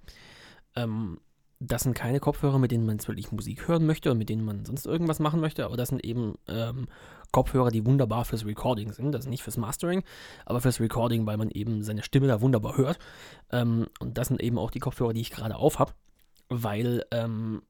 Ähm, 0.76 1.20
das 1.60 1.84
sind 1.84 1.96
keine 1.96 2.20
Kopfhörer, 2.20 2.60
mit 2.60 2.72
denen 2.72 2.86
man 2.86 2.98
jetzt 2.98 3.08
wirklich 3.08 3.32
Musik 3.32 3.67
hören 3.67 3.86
möchte 3.86 4.10
oder 4.10 4.17
mit 4.17 4.30
denen 4.30 4.46
man 4.46 4.63
sonst 4.65 4.86
irgendwas 4.86 5.20
machen 5.20 5.39
möchte, 5.39 5.65
aber 5.65 5.76
das 5.76 5.89
sind 5.89 6.04
eben 6.06 6.36
ähm, 6.48 6.88
Kopfhörer, 7.32 7.72
die 7.72 7.86
wunderbar 7.86 8.26
fürs 8.26 8.46
Recording 8.46 8.91
sind. 8.91 9.12
Das 9.12 9.26
ist 9.26 9.30
nicht 9.30 9.43
fürs 9.43 9.58
Mastering, 9.58 10.04
aber 10.46 10.62
fürs 10.62 10.80
Recording, 10.80 11.26
weil 11.26 11.38
man 11.38 11.50
eben 11.50 11.84
seine 11.84 12.04
Stimme 12.04 12.28
da 12.28 12.41
wunderbar 12.41 12.78
hört. 12.78 13.00
Ähm, 13.52 13.88
und 14.00 14.17
das 14.17 14.28
sind 14.28 14.41
eben 14.41 14.60
auch 14.60 14.72
die 14.72 14.80
Kopfhörer, 14.80 15.13
die 15.13 15.22
ich 15.22 15.32
gerade 15.32 15.56
auf 15.56 15.80
habe, 15.80 15.93
weil 16.50 17.04
ähm, 17.12 17.63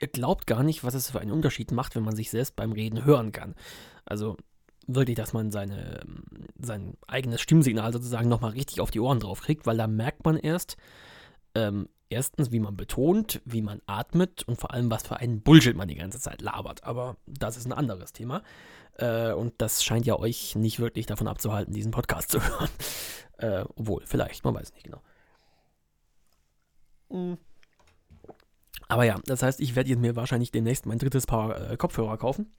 ihr 0.00 0.08
glaubt 0.08 0.46
gar 0.46 0.62
nicht, 0.62 0.84
was 0.84 0.94
es 0.94 1.10
für 1.10 1.20
einen 1.20 1.32
Unterschied 1.32 1.72
macht, 1.72 1.96
wenn 1.96 2.04
man 2.04 2.16
sich 2.16 2.30
selbst 2.30 2.56
beim 2.56 2.72
Reden 2.72 3.04
hören 3.04 3.32
kann. 3.32 3.54
Also 4.04 4.36
wirklich, 4.86 5.16
dass 5.16 5.32
man 5.32 5.50
seine, 5.50 6.04
sein 6.58 6.96
eigenes 7.06 7.40
Stimmsignal 7.40 7.92
sozusagen 7.92 8.28
nochmal 8.28 8.52
richtig 8.52 8.80
auf 8.80 8.90
die 8.90 9.00
Ohren 9.00 9.20
drauf 9.20 9.40
kriegt, 9.40 9.66
weil 9.66 9.76
da 9.76 9.86
merkt 9.86 10.24
man 10.24 10.36
erst, 10.36 10.76
ähm, 11.54 11.88
erstens, 12.10 12.52
wie 12.52 12.60
man 12.60 12.76
betont, 12.76 13.40
wie 13.44 13.62
man 13.62 13.80
atmet 13.86 14.42
und 14.44 14.56
vor 14.56 14.72
allem, 14.72 14.90
was 14.90 15.06
für 15.06 15.16
einen 15.16 15.42
Bullshit 15.42 15.76
man 15.76 15.88
die 15.88 15.94
ganze 15.94 16.20
Zeit 16.20 16.42
labert. 16.42 16.84
Aber 16.84 17.16
das 17.26 17.56
ist 17.56 17.66
ein 17.66 17.72
anderes 17.72 18.12
Thema. 18.12 18.42
Äh, 18.96 19.32
und 19.32 19.54
das 19.58 19.82
scheint 19.82 20.06
ja 20.06 20.18
euch 20.18 20.54
nicht 20.54 20.78
wirklich 20.78 21.06
davon 21.06 21.28
abzuhalten, 21.28 21.74
diesen 21.74 21.92
Podcast 21.92 22.30
zu 22.30 22.40
hören. 22.42 22.70
Äh, 23.38 23.64
obwohl, 23.76 24.02
vielleicht, 24.06 24.44
man 24.44 24.54
weiß 24.54 24.72
nicht 24.72 24.84
genau. 24.84 25.02
Mhm. 27.10 27.38
Aber 28.88 29.04
ja, 29.04 29.18
das 29.24 29.42
heißt, 29.42 29.60
ich 29.60 29.76
werde 29.76 29.96
mir 29.96 30.16
wahrscheinlich 30.16 30.52
demnächst 30.52 30.86
mein 30.86 30.98
drittes 30.98 31.26
Paar 31.26 31.70
äh, 31.70 31.76
Kopfhörer 31.76 32.16
kaufen. 32.16 32.52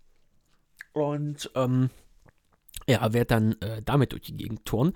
Und 0.93 1.51
ähm, 1.55 1.89
ja, 2.87 3.13
werde 3.13 3.25
dann 3.25 3.53
äh, 3.61 3.81
damit 3.83 4.11
durch 4.11 4.23
die 4.23 4.37
Gegend 4.37 4.65
touren. 4.65 4.93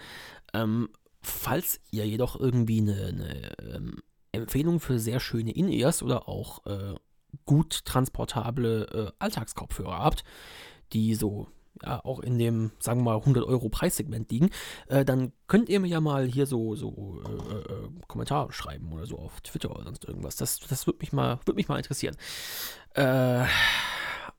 Ähm, 0.53 0.89
falls 1.21 1.81
ihr 1.91 2.07
jedoch 2.07 2.39
irgendwie 2.39 2.81
eine, 2.81 3.07
eine 3.07 3.75
ähm, 3.75 4.01
Empfehlung 4.31 4.79
für 4.79 4.99
sehr 4.99 5.19
schöne 5.19 5.51
In-Ears 5.51 6.03
oder 6.03 6.29
auch 6.29 6.65
äh, 6.65 6.95
gut 7.45 7.85
transportable 7.85 8.87
äh, 8.93 9.11
Alltagskopfhörer 9.19 9.99
habt, 9.99 10.23
die 10.93 11.15
so 11.15 11.47
ja, 11.83 12.03
auch 12.03 12.19
in 12.19 12.37
dem, 12.37 12.71
sagen 12.79 13.01
wir 13.01 13.11
mal, 13.11 13.17
100 13.17 13.43
Euro 13.45 13.69
Preissegment 13.69 14.31
liegen, 14.31 14.49
äh, 14.87 15.05
dann 15.05 15.31
könnt 15.47 15.69
ihr 15.69 15.79
mir 15.79 15.87
ja 15.87 16.01
mal 16.01 16.25
hier 16.25 16.45
so, 16.45 16.75
so 16.75 17.21
äh, 17.25 17.55
äh, 17.55 17.89
Kommentare 18.07 18.51
schreiben 18.51 18.91
oder 18.91 19.05
so 19.05 19.17
auf 19.17 19.41
Twitter 19.41 19.71
oder 19.71 19.83
sonst 19.83 20.05
irgendwas. 20.05 20.35
Das, 20.35 20.59
das 20.59 20.87
würde 20.87 20.99
mich, 20.99 21.13
mal, 21.13 21.39
würd 21.45 21.55
mich 21.55 21.67
mal 21.67 21.77
interessieren. 21.77 22.15
Äh, 22.93 23.45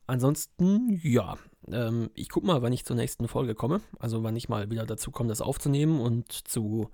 ansonsten, 0.07 0.99
ja, 1.03 1.37
ähm, 1.71 2.09
ich 2.13 2.29
gucke 2.29 2.47
mal, 2.47 2.61
wann 2.61 2.73
ich 2.73 2.85
zur 2.85 2.95
nächsten 2.95 3.27
Folge 3.27 3.55
komme. 3.55 3.81
Also 3.99 4.23
wann 4.23 4.35
ich 4.35 4.49
mal 4.49 4.69
wieder 4.69 4.85
dazu 4.85 5.11
komme, 5.11 5.29
das 5.29 5.41
aufzunehmen 5.41 5.99
und 5.99 6.31
zu 6.31 6.89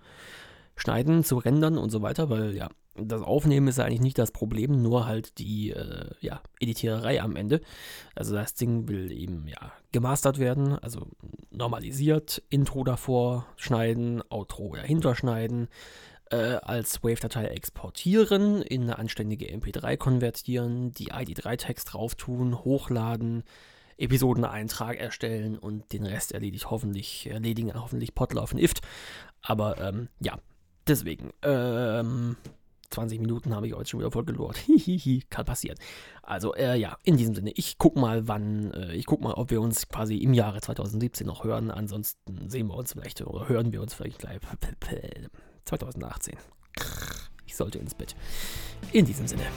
schneiden, 0.75 1.23
zu 1.23 1.37
rendern 1.37 1.77
und 1.77 1.89
so 1.89 2.01
weiter, 2.01 2.29
weil 2.29 2.55
ja, 2.55 2.69
das 2.99 3.21
Aufnehmen 3.21 3.67
ist 3.67 3.79
eigentlich 3.79 4.01
nicht 4.01 4.17
das 4.17 4.31
Problem, 4.31 4.81
nur 4.81 5.05
halt 5.05 5.37
die 5.37 5.71
äh, 5.71 6.11
ja, 6.19 6.41
Editiererei 6.59 7.21
am 7.21 7.35
Ende. 7.35 7.61
Also 8.15 8.33
das 8.35 8.53
Ding 8.53 8.87
will 8.87 9.11
eben 9.11 9.47
ja 9.47 9.73
gemastert 9.91 10.39
werden, 10.39 10.77
also 10.79 11.07
normalisiert, 11.51 12.41
Intro 12.49 12.83
davor 12.83 13.45
schneiden, 13.55 14.21
Outro 14.29 14.75
dahinter 14.75 15.15
schneiden, 15.15 15.67
äh, 16.31 16.57
als 16.61 17.03
Wave-Datei 17.03 17.45
exportieren, 17.45 18.61
in 18.61 18.83
eine 18.83 18.99
anständige 18.99 19.47
MP3 19.47 19.97
konvertieren, 19.97 20.91
die 20.91 21.11
ID3-Text 21.11 21.93
drauf 21.93 22.15
tun, 22.15 22.63
hochladen, 22.63 23.43
Episodeneintrag 23.97 24.97
erstellen 24.97 25.57
und 25.57 25.91
den 25.93 26.05
Rest 26.05 26.31
erledigt 26.31 26.69
hoffentlich, 26.69 27.29
erledigen 27.29 27.73
hoffentlich 27.73 28.11
und 28.15 28.59
Ift. 28.59 28.81
Aber 29.41 29.79
ähm, 29.79 30.09
ja, 30.19 30.37
deswegen, 30.87 31.31
ähm, 31.41 32.37
20 32.89 33.19
Minuten 33.19 33.55
habe 33.55 33.67
ich 33.67 33.73
heute 33.73 33.89
schon 33.89 33.99
wieder 33.99 34.11
voll 34.11 34.25
gelort. 34.25 34.57
Hihihi, 34.65 35.23
kann 35.29 35.45
passieren. 35.45 35.77
Also, 36.23 36.53
äh, 36.55 36.77
ja, 36.77 36.97
in 37.03 37.17
diesem 37.17 37.35
Sinne, 37.35 37.51
ich 37.51 37.77
guck 37.77 37.95
mal, 37.95 38.27
wann, 38.27 38.71
äh, 38.71 38.93
ich 38.93 39.05
guck 39.05 39.21
mal, 39.21 39.33
ob 39.33 39.51
wir 39.51 39.61
uns 39.61 39.87
quasi 39.87 40.17
im 40.17 40.33
Jahre 40.33 40.61
2017 40.61 41.27
noch 41.27 41.43
hören. 41.43 41.71
Ansonsten 41.71 42.49
sehen 42.49 42.67
wir 42.67 42.75
uns 42.75 42.93
vielleicht 42.93 43.21
oder 43.21 43.49
hören 43.49 43.71
wir 43.71 43.81
uns 43.81 43.93
vielleicht 43.93 44.19
gleich 44.19 44.39
2018. 45.65 46.35
Ich 47.45 47.55
sollte 47.55 47.79
ins 47.79 47.95
Bett. 47.95 48.15
In 48.91 49.05
diesem 49.05 49.27
Sinne. 49.27 49.47